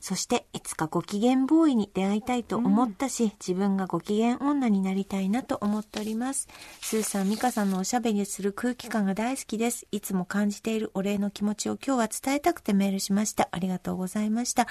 [0.00, 6.48] そして、いつかご機嫌ボーイに出会いたいと思ったし、自分がご機嫌女になりたいなと思っております。
[6.80, 9.86] スーさん、ミカさんのおしゃべりする空気感が大好きです。
[9.90, 13.48] いつも感じているお礼の気持ちを今日は伝えたくてメールしました。
[13.50, 14.66] ありがとうございました。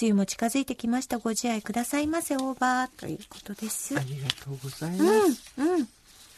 [0.00, 1.18] 梅雨も近づいてきました。
[1.18, 2.90] ご自愛くださいませ、オーバー。
[2.98, 3.96] ということです。
[3.98, 4.96] ありがとうございま
[5.32, 5.52] す。
[5.58, 5.88] うん、うん。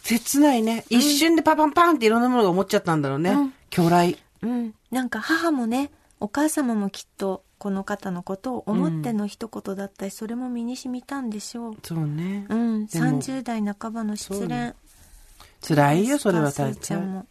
[0.02, 0.84] 切ないね。
[0.90, 3.34] 一瞬でパパンパンっていろんなものが思っちゃったんだろうね。
[3.70, 4.18] 巨来。
[4.42, 4.74] うん。
[4.90, 5.90] なんか母もね、
[6.20, 11.76] お母様もきっとこの方のことを思っての一言だったり、それも身に染みたんでしょう。
[11.82, 12.46] そうね。
[12.48, 12.86] うん。
[12.86, 14.74] でも30代半ばの失恋。
[15.66, 16.76] 辛いよ、それは大変。
[16.76, 17.26] ちゃんも。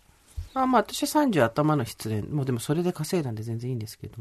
[0.55, 2.24] あまあ私は30頭の失恋。
[2.24, 4.15] もうでもそれで稼いだんで全然いいんですけど。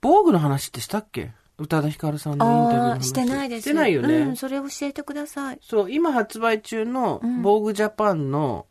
[0.00, 1.32] 防具の話ってしたっけ？
[1.56, 3.08] 宇多田ヒカルさんのインタビューの話。
[3.08, 3.62] してないです。
[3.62, 4.16] してないよね。
[4.18, 5.58] うん、それ教えてください。
[5.62, 8.66] そう、今発売中の、防具ジャパンの、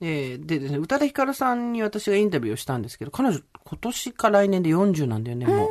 [0.00, 5.70] えーでですね、宇多田ヒカルさんに私がインタビューをしたんですけど、彼女今年か来年で40なんだよね、もう。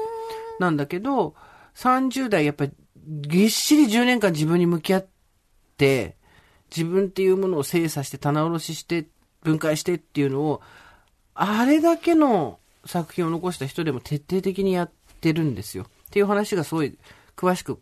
[0.59, 1.35] なんだけど、
[1.75, 2.71] 30代やっぱり
[3.05, 5.07] ぎっしり10年間自分に向き合っ
[5.77, 6.17] て、
[6.75, 9.07] 自分っていうものを精査して棚卸しして、
[9.43, 10.61] 分解してっていうのを、
[11.35, 15.83] あれだけの作品を残した人でも徹底的にやってるんですよ。
[15.83, 16.97] っていう話がすごい
[17.35, 17.79] 詳しく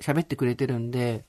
[0.00, 1.24] 喋ってくれてるんで、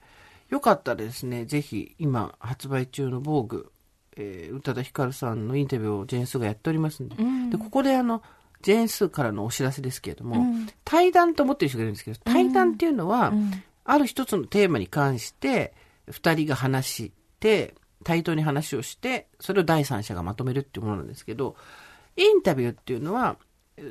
[0.49, 3.71] よかったらですね、ぜひ今発売中の防具、
[4.17, 7.15] えー、宇多田ヒカルさんのインタビューをジェーンスーがやっておりますんで、
[7.51, 8.21] で、ここであの、
[8.61, 10.43] ジェーンスーからのお知らせですけれども、
[10.83, 13.33] 対談と思ってる人がいるんですけど、対談っていうのは、
[13.85, 15.73] ある一つのテーマに関して、
[16.09, 21.55] 二人が話して、対等に話をして、それを第三者がまとめるっていうものなんですけど、
[22.15, 23.37] インタビューっていうのは、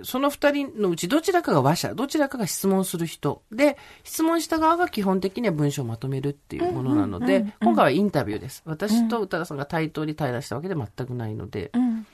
[0.02, 3.42] その二人のうちどちらかが話者、どちらかが質問する人。
[3.52, 8.62] で、質問した側が基本的には文章をまとめるっていうものなので、今回はインタビューです。
[8.64, 12.06] 私と宇多田さんが対等に対談したわけで全くないので、うん。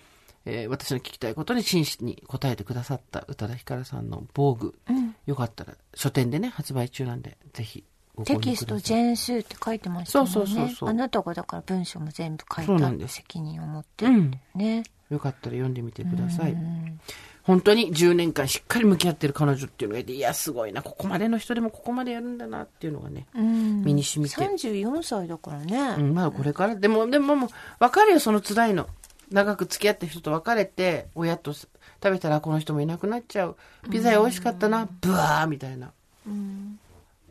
[0.45, 5.15] えー私の聞きたいことに真摯に答えてくださった宇多田ヒカルさんの防具、うん。
[5.27, 7.85] よかったら書店でね、発売中なんで、ぜひ。
[8.27, 10.33] テキストジェーンスーって書いてましたもんね。
[10.35, 14.05] そうそうそうそうあなたがだから文章も全部書いた責任を持って。
[14.05, 14.39] うん。
[14.55, 14.83] ね。
[15.09, 16.53] よかったら読んでみてください。
[16.53, 17.01] うん
[17.45, 23.83] 本当に10年間しっかり向き合ってる彼女っていうのがいて、いや、すごいな、ここまでの人でもここまでやるんだなっていうのがね、うん。
[23.85, 24.37] 身に染みて。
[24.37, 25.97] 34歳だからね。
[25.99, 26.77] うん、まだこれから。
[26.77, 28.89] でも、でももう、分かるよ、その辛いの。
[29.33, 31.69] 長く付き合った人と別れて、親と食
[32.05, 33.57] べたらこの人もいなくなっちゃう。
[33.91, 35.91] ピザ屋美味しかったな、ブワーみたいな。
[36.27, 36.79] うん。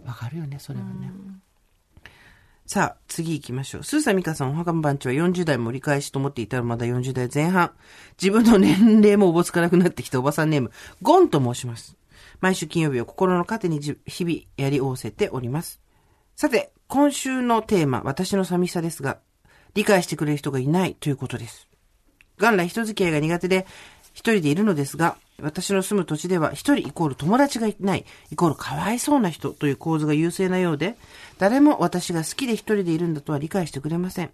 [0.06, 1.12] わかるよね、それはね。
[2.72, 3.84] さあ、次行きましょう。
[3.84, 7.74] スーサミカさん、お墓番長は40代も折り返しと思っていたらまだ40代前半。
[8.18, 11.98] 自分の年齢もおぼつかなくなってきたおばさんネーム、ゴンと申します。
[12.40, 15.82] 毎週金曜日を心の糧に日々やり仰せております。
[16.38, 19.20] さて、今週のテーマ、私の寂しさですが、
[19.74, 21.68] 理解してくれる人がいないということです。
[22.38, 23.66] 元来人付き合いが苦手で、
[24.14, 30.98] 一人でいるのですが、私の住む土地では一人イコール友達がいない、イコールかわいそうな人という構図が優勢なようで、
[31.38, 34.32] 誰も私が好きで一人でいるんだとは理解してくれません。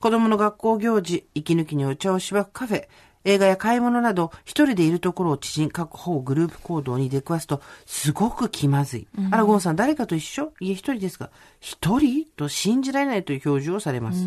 [0.00, 2.88] 子供の学校行事、息抜きにお茶をしばくカフェ、
[3.24, 9.06] 映画や買い物など、一人でいるところを知人各方グループ行動に出くわすと、すごく気まずい。
[9.30, 10.52] あら、ゴンさん、誰かと一緒？
[10.58, 11.30] いえ、一人ですが、
[11.60, 14.26] 一人と信じられないという表情をされます。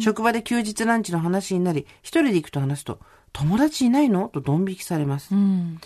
[0.00, 2.98] 職場で休日ランチの話になり、一人で行くと話すと、
[3.34, 4.28] 友達いないの？
[4.28, 5.34] とドン引きされます。
[5.34, 5.78] うん。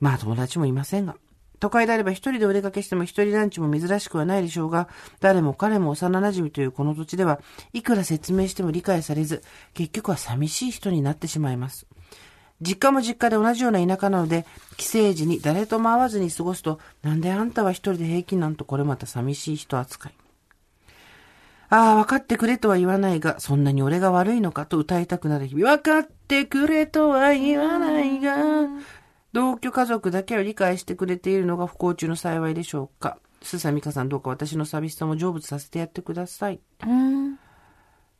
[0.00, 1.16] まあ友達もいませんが。
[1.60, 4.88] 都会であれば一人でお出かけしても一人ランチも珍しくはないでしょうが、
[5.20, 7.40] 誰も彼も幼馴染というこの土地では、
[7.72, 11.86] いくら説明しても理解されず、結局は寂しい人になってしまいます。
[12.60, 14.44] 実家も実家で同じような田舎なので、
[14.76, 20.14] 帰省時に誰とも会わずに過ごすと、なんであんたは一人で平気なんとこれまた寂しい人扱い。
[21.74, 25.78] ああ、分かってくれとは言わないが、そんなに俺が悪いのかと歌いたくなる日々。
[25.78, 28.68] 分かってくれとは言わないが、
[29.32, 33.16] 同居家族だけを理解してくれているのが不幸中の幸いでしょうか。
[33.40, 36.60] スーサミカさんどうか私の寂しさも成仏させてやってください。
[36.86, 37.38] うん。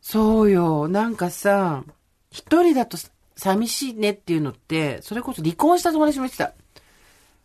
[0.01, 0.87] そうよ。
[0.87, 1.83] なんかさ、
[2.31, 2.97] 一人だと
[3.35, 6.53] 寂しいねっていうのって、それこそ離婚した友達も言ってた。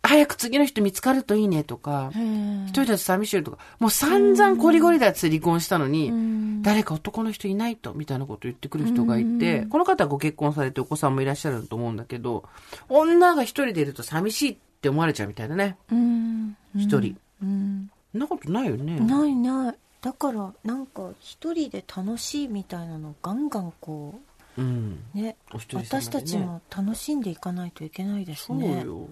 [0.03, 12.45] 早く次の人見つかるといいねとか、一人だと寂しいとか、もう散々コリゴリだって離婚したのに、誰か男の人いないと、みたいなこと言ってくる人がいて、この方はご結婚されてお子さんもいらっしゃると思うんだけど、
[12.89, 15.77] 女が一人でいると寂しいっって思われちゃうみたいなね。
[15.91, 16.57] うん。
[16.77, 17.17] 一人。
[17.43, 17.91] うん。
[18.13, 19.01] そんなことないよね。
[19.01, 19.75] ないない。
[20.01, 24.21] だから、なんか、一人で楽しいみたいなのガンガンこ
[24.57, 25.01] うん。
[25.15, 25.37] う、ね。
[25.53, 28.85] お一人様でね私たちも楽しんでいかないといけないですそうね。
[28.85, 29.09] よ。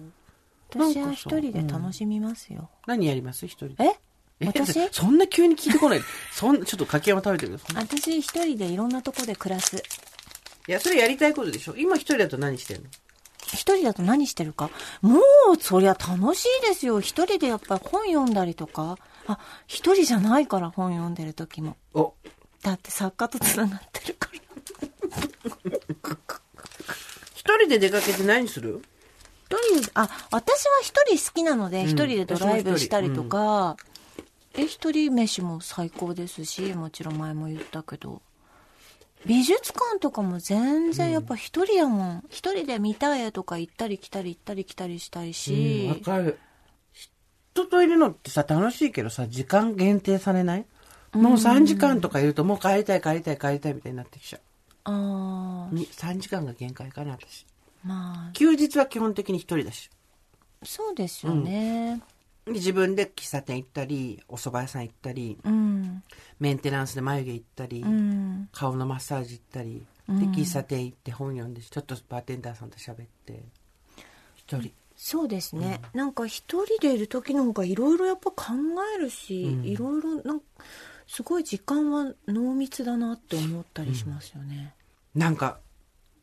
[0.69, 2.69] 私は一人で楽しみますよ。
[2.85, 3.45] 何やります？
[3.45, 3.75] 一人で。
[3.83, 3.99] え？
[4.41, 4.87] え私？
[4.91, 6.01] そんな急に聞いてこない。
[6.33, 7.75] そんな、 ちょっと柿山食べてください。
[7.83, 9.77] 私一人でいろんなとこで暮らす。
[10.67, 11.75] いや、それやりたいことでしょ？
[11.77, 12.89] 今一人だと何してんの？
[13.45, 14.69] 一人だと何してるか？
[15.01, 15.19] も
[15.53, 16.99] う、そりゃ楽しいですよ。
[16.99, 18.97] 一人でやっぱり本読んだりとか。
[19.27, 21.77] あ、一人じゃないから本読んでる時も。
[21.93, 22.13] お、
[22.61, 24.37] だって作家と繋がってるから。
[27.35, 28.81] 一人で出かけて何する？
[28.81, 28.96] 一
[29.55, 33.77] 人で、あ、私は一人好きなので、一人でドライブしたりとか、
[34.53, 38.21] え、一人飯も最高ですし、もちろん前も言ったけど。
[39.25, 42.23] 美術館とかも全然やっぱ一人やもん。
[42.29, 45.87] 一人で見たい絵とか行ったり来たり行ったり来たりしたいし。
[45.89, 46.39] わかる。
[47.53, 50.65] 人といるのってさ、楽しいけどさ、時間限定されない？
[51.13, 54.39] もう3時間とかいるともう帰りたい帰りたい帰りたいみたいになってきちゃ
[54.83, 55.75] あう。
[55.75, 57.45] に3時間が限界かな、私。
[57.95, 59.89] あ、まあ、休日は基本的に一人だし。
[60.63, 62.01] そうですよね。
[62.47, 66.03] 自分で喫茶店行ったり、お蕎麦屋さん行ったり、うん。
[66.39, 68.49] メンテナンスで眉毛行ったり、うん。
[68.51, 73.43] 顔のマッサージ行ったり、で、喫茶店行って本読んで、ちょっとバーテンダーさんと喋って、
[74.35, 74.71] 一人。
[74.95, 75.81] そうですね。
[75.93, 78.53] なんか一人でいる時の方がいろいろやっぱ考
[78.95, 80.45] えるし、いろいろなんか、
[81.07, 84.73] すごい時間は濃密だなって思ったりしますよね。
[85.13, 85.59] なんか、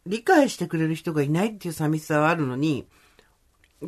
[0.07, 2.87] 理解してくれる人がいないっていう寂しさはあるのに、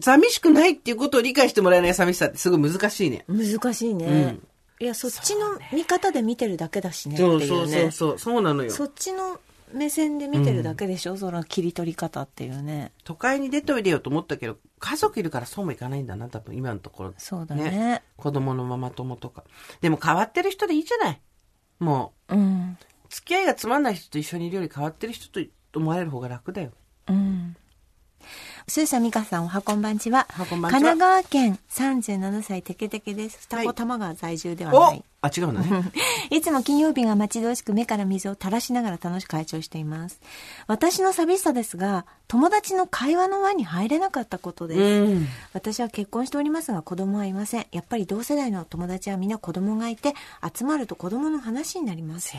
[0.01, 3.25] 寂しくないっていうことを理解してもらえない寂しさってすごい難しいね。
[3.29, 4.07] 難しいね。
[4.07, 4.49] うん
[4.79, 7.47] いや、そっちの見方で見てるだけだしねっていうね。
[7.47, 8.71] そうそうそうそう、そうなのよ。
[8.71, 9.41] そっちの
[9.73, 12.93] 目線で見てるだけでしょ、その切り取り方っていうね。
[13.05, 17.15] 都会に出ておいでよと思ったけど、家族いるからそうもいかないんだな、多分今のところ。
[17.17, 19.45] そうだね子供のママ友とか。
[19.81, 21.21] でも変わってる人でいいじゃない。
[21.79, 22.77] もうん。
[22.81, 25.41] う、付き合いがつまんない人と一緒にいるより変わってる人と
[25.77, 26.71] 思われる方が楽だよ。
[27.09, 27.57] うん。
[28.69, 30.27] スーサミカさん、おはこんばんちは。
[30.31, 33.39] おはこんばんちは神奈川県37歳テケテケです。
[33.43, 35.05] 双子玉川在住ではなおい。
[35.21, 35.93] あ、違うのね。
[36.31, 40.21] いつも金曜日が待ち遠しく目から水を垂らしながら楽しく会長しています。
[40.67, 44.81] 私の寂しさですが、友達の会話の輪に入れなかったことです。
[44.81, 45.29] うん。
[45.53, 47.67] 私は結婚しておりますが子供はいません。
[47.71, 50.15] やっぱり同世代の友達はみんな子供がいて、
[50.53, 52.35] 集まると子供の話になります。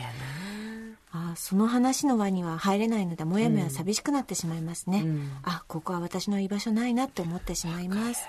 [1.10, 5.30] あその話の輪には入れないのでもやもや寂しくなってしまいますね、うん。
[5.42, 8.26] あここは私の居場所ないなって思ってしまいます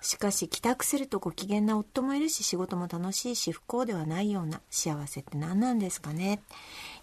[0.00, 6.40] しかし帰宅するとご機嫌な夫もいるし仕事も楽しいし不幸ではないような幸せって何なんですかね。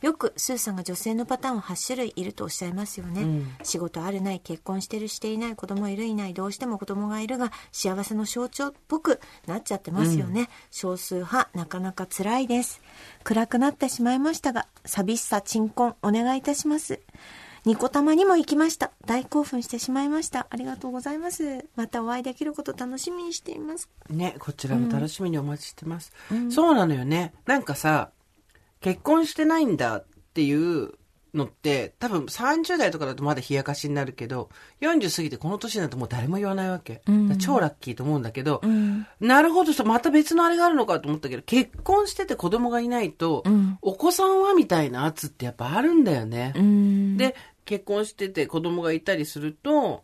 [0.01, 3.47] よくスーさんが女性のパターンは8種類いるとおっしゃいますよね、うん。
[3.63, 12.81] 仕事あるない結婚してるしていない子供いるいないどうしても子供がいるが幸せの象徴っぽくなっちゃってますよね、少数派なかなか辛いです
[13.23, 16.99] 暗くなってしまいましたが寂しさ鎮魂お願いいたします
[17.65, 18.91] ニコ玉にも行きました。
[19.05, 20.47] 大興奮してしまいました。
[20.49, 21.65] ありがとうございます。
[21.77, 23.89] またお会いできること楽しみにしています。
[24.09, 26.11] ね、こちらも楽しみにお待ちしてます。
[26.49, 27.33] そうなのよね。
[27.45, 28.11] なんかさ、
[28.81, 30.91] 結婚してないんだっていう
[31.33, 34.49] のって、多分30代とかだとまだ冷やかしになるけど、
[34.81, 37.01] 40過ぎてこの年になるともう誰も言わないわけ。
[37.09, 37.27] ん。
[37.27, 39.07] だから超ラッキーと思うんだけど、ん。
[39.19, 43.77] なるほど、また別のあれがあるのかと思ったけど、結婚してて子供がいないと、ん。
[43.81, 46.53] お子さんはみたいな圧ってやっぱあるんだよね。
[46.57, 47.17] ん。
[47.17, 47.35] で、
[47.65, 50.03] 結婚してて子供がいたりすると、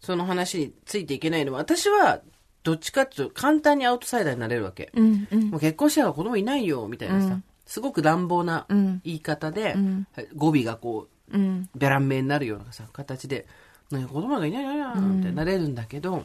[0.00, 2.20] その話についていけないのは、私は、
[2.62, 4.90] どっちかっていうと簡単にアウトサイダーになれるわけ。
[4.94, 5.50] うんうん。
[5.50, 7.44] もう結婚してから子供いないよ、みたいなさ、うん。
[7.64, 10.06] すごく乱暴なうん言い方で、ん。
[10.34, 11.68] 語尾がこう、うん。
[11.76, 13.46] ベラン名になるようなさ、形で、
[13.90, 16.24] 子供がいないな、みたいになれるんだけど、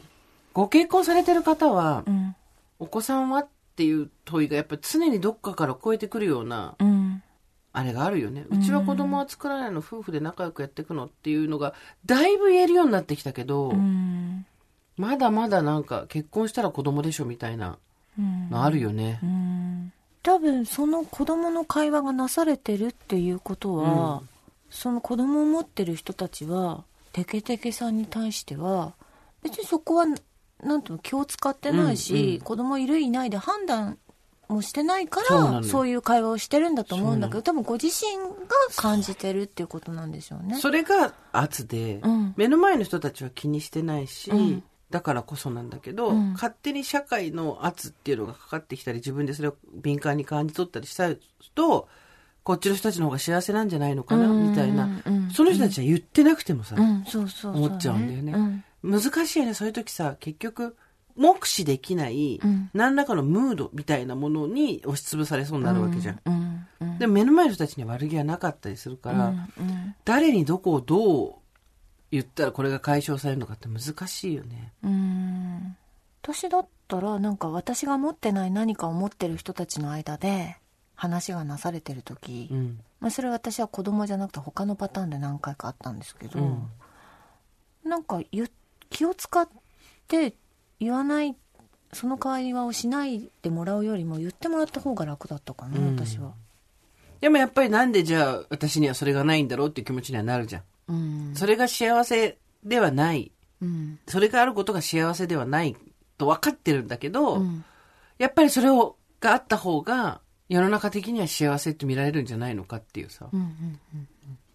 [0.52, 2.34] ご結婚されてる方は、うん。
[2.80, 7.22] お子さんはっていう問いがやっぱり常にどっかから超えてくるような、うん
[7.72, 8.44] あれがあるよね。
[8.50, 14.44] うちは子供は作らないの、夫婦で仲良くやっていくのっていうのが、だいぶ言えるようになってきたけど、うん。
[14.98, 17.78] まだまだなんか結婚したら子供でしょみたいな
[18.18, 18.50] うん。
[18.50, 19.20] のあるよね。
[19.22, 19.92] うん。
[20.22, 24.28] 多分その子供の会話がなされてるっていうことは、うん。
[24.70, 28.94] その子供を持ってる人たちはテケテケさんに対しては
[29.42, 32.40] 別にそこはなんていうの気を使ってないし、うんうん。
[32.40, 33.98] 子供いるいないで判断
[34.52, 38.32] もしてないからそういう会話をしてるんだと思うんだけど多分ご自身が
[38.76, 40.58] 感じてるっていうことなんでしょうね。
[40.58, 42.34] それが圧で、うん。
[42.36, 44.62] 目の前の人たちは気にしてないし、うん。
[44.90, 46.32] だからこそなんだけど、うん。
[46.34, 51.08] 勝手に社会の圧っていうのがかかってきたり、自分でそれを敏感に感じ取ったりした
[51.54, 51.88] と、
[52.42, 58.32] こっちの人たちの方が幸せなんじゃないのかな、うんみたいな、うんその人たちは言ってなくてもさ、思っちゃうんだよね。
[58.82, 59.00] うん。
[59.00, 60.76] 難しいよね、そういう時さ、結局、
[61.16, 62.40] 目視できない、
[62.74, 66.20] 何らかのムードみたいなものに押しつぶされそうになるわけじゃん。
[66.24, 66.66] うん。
[66.80, 66.98] うん。
[66.98, 69.94] でも目の前の人たちには悪気はなかったりするから、うん。
[70.04, 71.34] 誰にどこをどう
[72.10, 74.72] 言ったらこれが解消されるのかって難しいよね。
[74.82, 75.76] うん。
[76.22, 80.56] 私だったら、なんか私が持ってない何かを持ってる人たちの間で、
[80.94, 82.80] 話がなされてる時、うん。
[83.00, 86.68] まあそれは私は子供じゃなくて他のパターンで何回かあったんですけど、うん
[87.84, 88.48] なんかゆ
[88.90, 89.48] 気を使っ
[90.06, 90.34] て
[90.82, 91.36] 言わない、
[91.92, 96.32] その会話をしないでもらうよりも言ってもらった方が楽だったかな、うん私は。
[97.20, 100.62] でもやっぱりなんでじゃあ私にはそれがないんだろうっていう気持ちにはなるじゃん。
[100.88, 101.32] うん。
[101.36, 103.30] それが幸せではない。
[103.60, 103.98] うん。
[104.08, 105.76] それがあることが幸せではない
[106.18, 107.64] と分かってるんだけど、うん。
[108.18, 113.40] やっぱりそれをがあった方が世の中的には幸せって見られるんじゃないのかっていうさ、うん。
[113.40, 113.78] うん。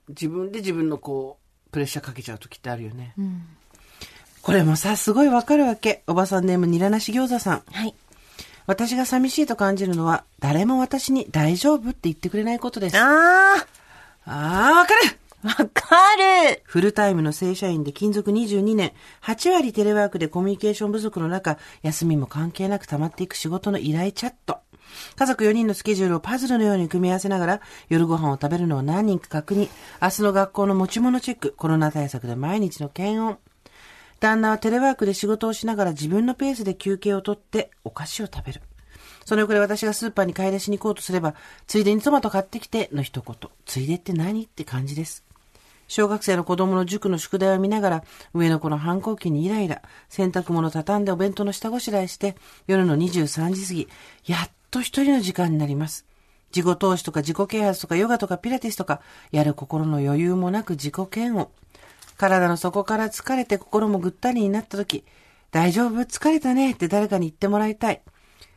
[0.09, 3.13] 自分で自分のこう、プレッシャーかけちゃう時ってあるよね。
[3.17, 3.45] うん。
[4.47, 6.03] これもさ、すごいわかるわけ。
[6.07, 7.63] おばさんネームニラなし餃子さん。
[7.69, 7.93] はい。
[8.65, 12.97] 私が寂しいと感じるのは、誰も私に大丈夫って言ってくれないことです。
[12.97, 13.67] ああ
[14.25, 15.95] あー、わかるー、わか
[16.47, 24.59] るフルタイムの正社員で勤続22年、8割テレワークでコミュニケーション不足の中、休みも関係なく溜まっていく仕事の依頼チャット。
[25.17, 29.67] 家族4人のスケジュールをパズルのように組み合わせながら、夜ご飯を食べるのを何人か確認、
[30.01, 33.37] 明日の学校の持ち物チェック、コロナ対策で毎日の検温。
[34.19, 38.61] 旦那はテレワークで仕事をしながら自分のペースで休憩をとってお菓子を食べる。
[39.25, 41.35] その横で私がスーパーに買い出しに行こうとすれば、
[41.67, 43.35] ついでにトマト買ってきての一言。
[43.65, 45.23] ついでって何って感じです。
[45.87, 48.03] 小学生の子供の塾の宿題を見ながら、
[48.33, 52.35] 上の子の反抗期にイライラ、洗濯物畳んでお弁当の下ごしらえして、
[52.67, 53.87] 夜の23時過ぎ、
[54.25, 56.05] やっと一人の時間になります。
[56.55, 59.01] 自己投資とか自己啓発とかヨガとかピラティスとか、
[59.31, 61.49] やる心の余裕もなく自己嫌悪。
[62.17, 65.05] 体の底から疲れて心もぐったりになった時、
[65.51, 66.01] 大丈夫？
[66.01, 68.01] 疲れたねって誰かに言ってもらいたい。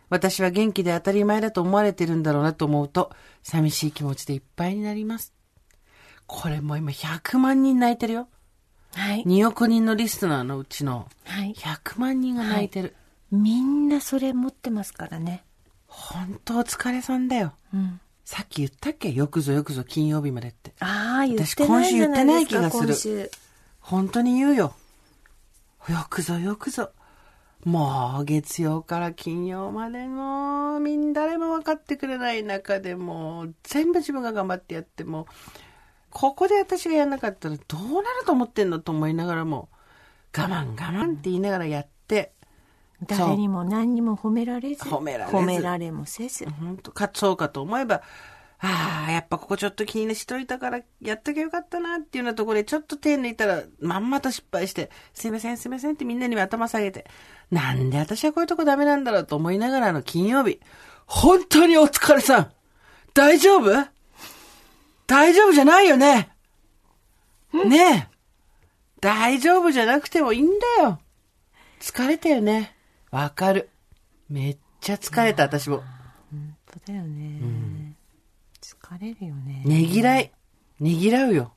[0.09, 5.33] 私は元気で当たり前だと思われてるんだろうなと思うと、寂しい気持ちでいっぱいになります。
[6.27, 8.29] これもう今100万人泣いてるよ。
[8.95, 9.25] はい。
[9.25, 11.55] 2億人のリスナーのうちのはい。
[11.57, 12.97] 100万人が泣いてる。
[13.31, 15.45] みんなそれ持ってますからね。
[15.87, 17.53] 本当お疲れさんだよ。
[17.73, 18.01] うん。
[18.25, 19.13] さっき言ったっけ？
[19.13, 20.73] よくぞよくぞ金曜日までって。
[20.81, 23.31] ああ、言ってないじゃないですか、私今週言ってない気がす今週。
[23.91, 24.73] 本当に言うよ。
[25.89, 26.91] よくぞよくぞ。
[27.65, 35.27] もう月曜から金曜までもうみん誰も分かってくれない中でもう全部自分が頑張ってやっても
[36.11, 39.69] ここで私がやんなかったらどうなると思ってんのと思いながらも
[40.39, 42.33] 我慢我慢って言いながらやって
[43.07, 44.85] 誰にも何にも褒められず。
[44.85, 46.49] 褒められず褒められもせず。
[46.49, 48.03] 本当かそうかと思えば
[48.63, 57.07] ああ、やっぱここちょっと気にしといたからやっときゃよかったなっていうようなところでちょっと手抜いたらまんまと失敗して、すいませんすいませんってみんなに頭下げて、
[57.51, 60.61] なんで私はこういうとこダメなんだろうと思いながらの金曜日。
[61.07, 62.53] 本当にお疲れさん
[63.15, 63.89] 大丈夫？
[65.07, 66.31] 大丈夫じゃないよね？
[67.53, 68.17] ねえ
[69.01, 71.01] 大丈夫じゃなくてもいいんだよ
[71.81, 72.77] 疲れたよね
[73.11, 73.71] わかる。
[74.29, 75.83] めっちゃ疲れた私も。
[76.31, 76.57] 本
[76.87, 77.41] 当だよね。
[77.43, 77.60] 疲
[79.01, 79.63] れるよね。
[79.65, 80.31] ねぎらい。
[80.79, 81.53] ねぎらうよ。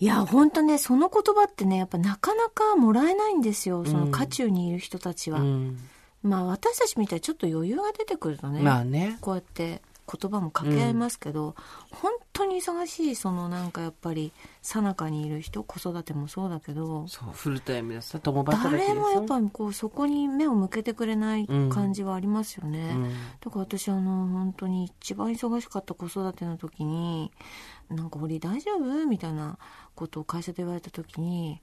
[0.00, 3.84] いや、本当ね、その言葉ってね、やっぱなかなかもらえないんですよ。
[3.84, 5.40] その渦中にいる人たちは。
[5.40, 5.78] うん。
[6.22, 8.60] まあ私たちみたいにちょっと余裕が出てくるとね。
[8.60, 9.18] まあね。
[9.20, 11.54] こうやって言葉も掛け合いますけど、
[11.90, 18.88] 本当に忙しいそのなんかやっぱり最中にいる人子育てもそうだけどそう、フルタイムでさ、共働きでさ。
[18.88, 27.30] 誰もやっぱりこうそこに目を向けてくれない感じはありますよね、うんだから私あの本当に一番忙しかった子育ての時に
[27.90, 29.58] 「なんか堀大丈夫?」みたいな
[29.94, 31.60] ことを会社で言われた時に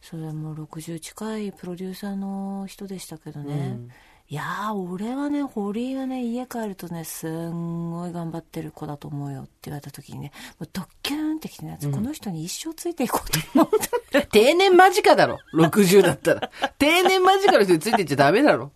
[0.00, 3.88] それもう60近いプロデューサーの人でしたけどね、うん
[4.30, 13.68] いやー俺はね堀井はね家帰るとねすんごい頑張ってる子だと思うよって言われた時にねもうドッキューンってきてね、この人に一生ついていこうと思っ
[14.12, 15.38] て定年間近だろ。
[15.54, 16.50] 60だったら。
[16.78, 18.72] 定年間近の人についていっちゃダメだろ。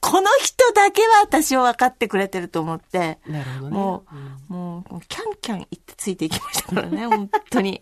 [0.00, 3.76] この人だけは私を分かってくれてると思ってなるほどね。
[3.76, 4.04] も
[4.50, 7.80] う、もう、キャンキャン言ってついていきましたからね、本当に。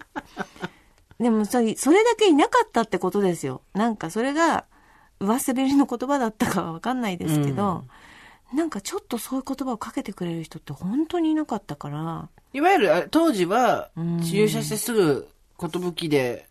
[1.19, 3.63] でもそ、それだけいなかったってことですよ。
[3.73, 4.67] なんかそれが、
[5.21, 7.85] 上滑りの言葉だったかはわかんないですけど、
[8.55, 15.29] なんかちょっとそういう言葉をかけてくれる人って本当にいなかったから、いわゆる、あ当時は、うん入社してすぐ、
[15.61, 16.49] 寿で、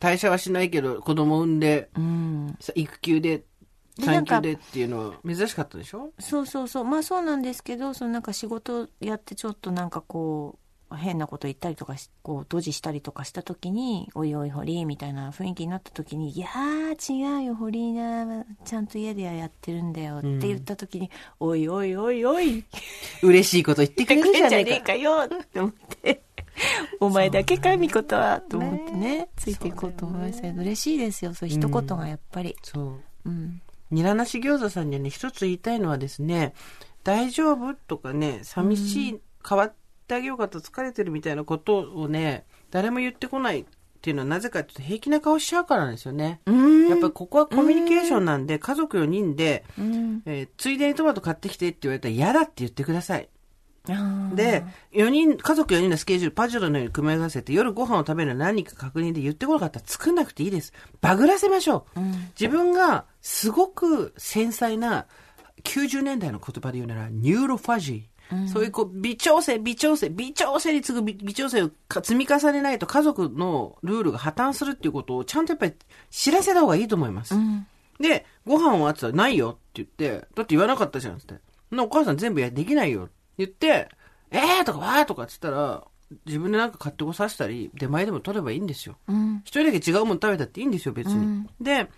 [0.00, 2.56] 退社はしないけど、子供産んで、うん。
[2.58, 3.44] さ育休で、
[3.96, 6.10] でなんか産休でっていうのは珍しかったでしょ？
[6.18, 6.84] そうそうそう。
[6.84, 10.58] まあそうなんですけど、そのなんか仕事やってちょっとなんかこ
[10.94, 21.10] 変なこと言ったりとかし、こう、ドジしたりとかした時に、おいおい、堀井みたいな雰囲気になった時に、いやー、違うよ、堀井な、ちゃんと家ではやってるんだよって言った時に、
[21.40, 22.64] おいおいおいおい、
[23.22, 24.94] 嬉しいこと言ってくれるじゃねえか。
[24.94, 26.22] よって思って。
[27.00, 32.56] お前だけか、みことは、と思ってね、ついていこうと思いましたけど、嬉しいですよ、そう一言がやっぱり。
[32.62, 33.02] そう。
[33.26, 33.60] うん。
[33.90, 36.54] ニラなし餃子さんにはね、一つ言いたいのはですね、
[37.04, 37.74] 大丈夫？
[37.74, 39.76] とかね、寂しい、変わって
[40.14, 43.64] あげようかと疲れてるみたいなことをね、誰も言ってこないっ
[44.00, 46.40] ていうのはなぜかっていうと平気な顔しちゃうからなんですよね。
[46.46, 46.88] うん。
[46.88, 50.22] やっぱりここはコミュニケーションなんで、家族4人で、うん。
[50.26, 53.28] えーついでにトマト買ってきてって言われたら嫌だって言ってください。
[54.34, 60.72] で、4人、家族4人のスケジュール、パズルのように組み合わせて、夜ご飯を食べるのは何か確認で言ってこなかったら作んなくていいです。
[61.00, 62.00] バグらせましょう。
[62.38, 65.06] 自分がすごく繊細な
[65.62, 68.15] 90年代の言葉で言うなら、ニューロファジー。
[68.52, 75.74] そういうこう微調整、微調整、微調整に次ぐ微微調整をか積み重ねないと家族のルールが破綻するっていうことをちゃんとやっぱり
[76.10, 77.34] 知らせた方がいいと思います。
[78.00, 81.34] で、ご飯はあってたらないよって言って、だって言わなかったじゃんって。
[81.70, 83.88] なお母さん全部やできないよって言って、
[84.30, 85.84] えーとかわーとかっつったら、
[86.24, 88.96] 自分でなんか買ってこさせたり、出前でも取ればいいんですよ。
[89.08, 89.42] うん。
[89.44, 91.48] 一人だけ違うもの食べたっていいんですよ、別に。
[91.60, 91.88] で、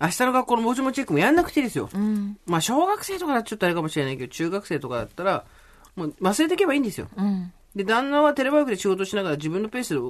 [0.00, 1.88] 明日の学校のもじもチェックもやんなくていいですよ。
[1.92, 2.38] うん。
[2.46, 5.44] まあ、小学生とかだとちょっとあれかもしれないけど、中学生とかだったら、
[5.98, 7.08] もう忘れていけばいいんですよ。
[7.16, 7.52] うん。
[7.74, 10.00] で、旦那はテレワークで仕事しながら自分のペースで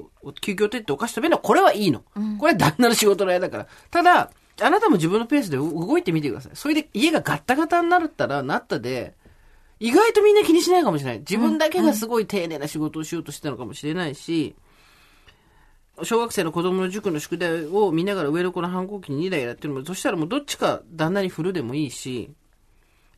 [0.41, 2.03] 休憩を取ってお菓子食べるのは、これはいいの。
[2.39, 3.67] これは旦那の仕事の間だから。
[3.91, 4.31] ただ、
[4.61, 6.53] あなたも自分のペースで動いてみてください。
[6.55, 9.15] それで家がガッタガタになるったら、なったで、
[9.81, 11.19] 意外とみんな気にしないかもしれない。
[11.21, 14.57] 自分だけがすごい丁寧な仕事をしようとしてたのかもしれないし、
[16.03, 22.31] 小学生の子供の塾の宿題を見ながら上の子の反抗期に2台やってるのも、そしたらもうどっちか旦那に振るでもいいし、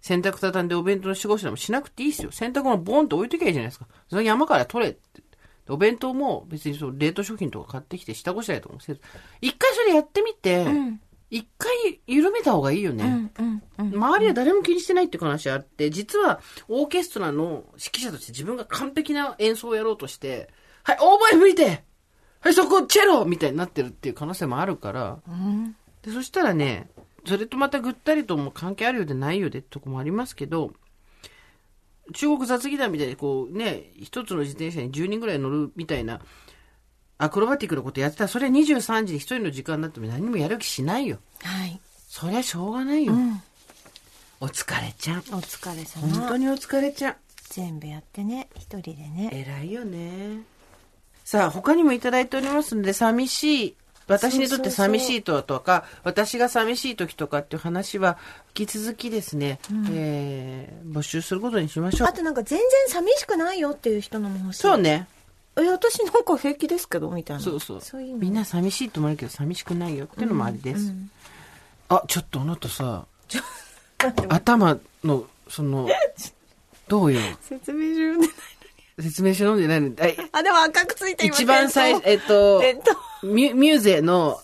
[0.00, 2.32] 洗濯畳んでお弁当の仕事でもしなくていいですよ。
[2.32, 3.86] 洗濯物ボンと置いときゃいいじゃないですか。
[4.08, 5.22] その山から取れって。
[5.68, 9.00] お弁当も別にそう冷凍食品とか買ってきて下ごしらえとかもせず。
[9.40, 10.66] 一回それやってみて、
[11.30, 13.30] 一回緩めた方がいいよね。
[13.38, 13.62] うん。
[13.78, 13.94] うん。
[13.94, 20.50] 周りは誰も気にしてないっていう話あって、実はオーケストラの指揮者として自分が完璧な演奏をやろうとして、
[20.82, 21.84] はい、オーボエ吹いて
[22.40, 25.18] はい、そこ、チェロみたいになってるっていう可能性もあるから、
[26.02, 26.88] でそしたらね、
[27.26, 30.72] それとまたぐったりとも関係あるようでないようでってとこもありますけど、
[32.12, 36.20] 中国雑技団みたいにこうね、一つの自転車に10人ぐらい乗るみたいな、
[37.18, 41.18] アクロバティックなことやってたら、それ23時に一人の時間になっても何もやる気しないよ。
[41.42, 41.80] はい。
[42.08, 43.12] そりゃしょうがないよ。
[44.40, 45.18] お疲れちゃん。
[45.18, 46.38] お疲れ本当様。
[46.38, 47.16] にお疲れちゃん。
[47.50, 49.30] 全部やってね、一人でね。
[49.32, 50.42] 偉いよね。
[51.24, 53.76] さあ、他にもいただいておりますので、寂しい、
[54.10, 58.18] 私にとって寂しいととか、私が寂しい時とかっていう話は、
[58.58, 59.60] 引き続きですね、
[59.92, 62.12] えー募集することにしましょうあ。
[62.12, 64.62] となんか全然寂しくないよっていう人のも欲しい。
[64.62, 64.78] そう。
[64.78, 65.06] ね。
[65.56, 67.42] え、私なんか平気ですけど、みたいな。
[67.42, 67.80] そうそう。
[67.80, 68.18] そういうの。
[68.18, 70.92] みんな寂しいと思うけど、寂しくないよっていうのもありです。
[71.88, 73.06] あ、ちょっとあなたさ、
[74.28, 75.88] 頭の、その、
[76.88, 77.20] どうよ。
[77.42, 78.36] 説明書読んでない。
[79.02, 84.40] 説明書読んでないのはいあ、でも赤くついて今一番最初、えっ伝と、統ミュミューゼの、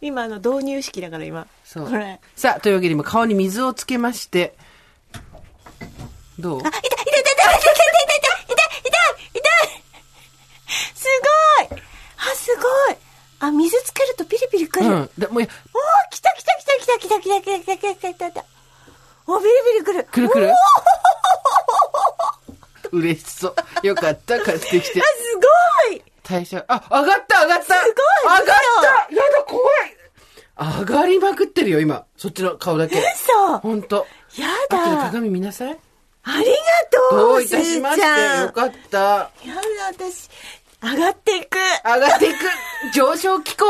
[0.00, 1.46] 今あの導入式だから今。
[1.64, 2.20] そうこれ。
[2.36, 4.54] さあ、というわけで今顔に水をつけまして、
[6.38, 6.60] どう？
[6.60, 9.82] あ、痛い痛い痛い痛い痛い痛い痛い痛い痛い痛い
[10.94, 11.08] す
[11.68, 11.78] ごい
[12.16, 12.62] あ、すご
[12.92, 12.96] い
[13.40, 14.86] あ、水つけるとピリピリくる。
[14.86, 15.10] おーうん。
[15.18, 15.42] でもう、
[16.10, 18.44] 来た来た来た来た来た来た来た来た来た来た来た来た。
[19.26, 20.04] お、ピリピリくる。
[20.04, 20.52] くるくる
[22.92, 23.48] 嬉しそ
[23.82, 23.86] う。
[23.86, 24.80] よかった、買ってきてあ、。
[24.80, 24.90] す
[25.34, 25.44] ごい
[26.22, 27.64] 代謝、あ、上がった上がった。
[27.64, 28.56] すごい上がっ
[29.08, 29.14] た。
[29.14, 29.96] やだ、怖い。
[30.78, 32.04] 上がりまくってるよ、今。
[32.16, 32.98] そっちの顔だけ。
[32.98, 33.58] 嘘。
[33.58, 34.06] ほんと。
[34.38, 35.78] やあとでだ鏡見なさい。
[36.24, 36.52] ありが
[37.10, 38.98] とうどういたしまして、よかった。
[38.98, 39.30] や
[39.90, 40.30] だ、私、
[40.80, 41.56] 上がっていく。
[41.84, 42.38] 上がっていく。
[42.94, 43.64] 上昇気候。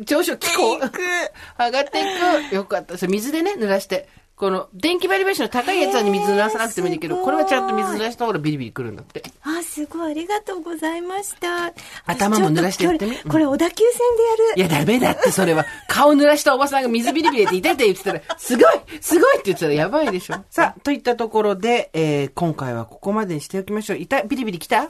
[0.00, 1.00] 上昇気候いく。
[1.58, 2.04] 上がってい
[2.50, 2.54] く。
[2.54, 2.96] よかった。
[2.96, 4.08] それ水でね、濡らして。
[4.34, 9.22] この、電気バリバリションの高いやつはに水濡らさなくてもいいんだけど、これはちゃんと水濡らした方がビリビリくるんだって。
[9.42, 11.72] あ、すごい、ありがとうございました。
[12.06, 14.70] 頭も濡らしてやってみこれ、小田急線でやる。
[14.70, 15.64] いや、ダメだって、それは。
[15.86, 18.64] 顔濡らしたおばさんが水ビリビリって痛いって言ってたら、すごい
[19.00, 20.36] すごいって言ってたらやばいでしょ。
[20.50, 23.98] さあ、といったところで、えー、今回はここまでにしておきましょう。
[23.98, 24.80] 痛い、ビリビリ来た？
[24.80, 24.88] は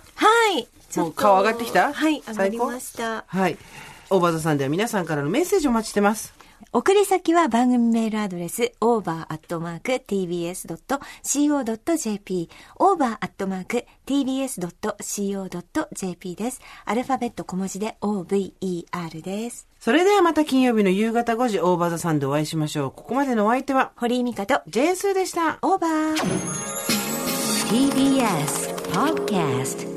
[0.57, 0.67] い。
[0.97, 1.93] もう顔上がってきた？
[1.93, 3.25] はい、上がり最高ました。
[3.27, 3.59] はい。
[4.11, 6.35] オーバーザさんでは皆さんからのメッセージをお待ちしてます。
[6.73, 9.61] 送り先は番組メールアドレス over.tbs.co.jp
[12.79, 13.27] over.tbs.co.jp
[16.37, 16.61] です。
[16.85, 19.67] アルファベット小文字で over です。
[19.81, 22.91] それではまた金曜日の夕方5時、オーバーザさんでお会いしましょう。
[22.93, 25.59] ここまでのお相手は、堀井美香とジェーンスーでした。
[25.63, 26.15] オーバー。
[27.69, 29.92] TBS Podcast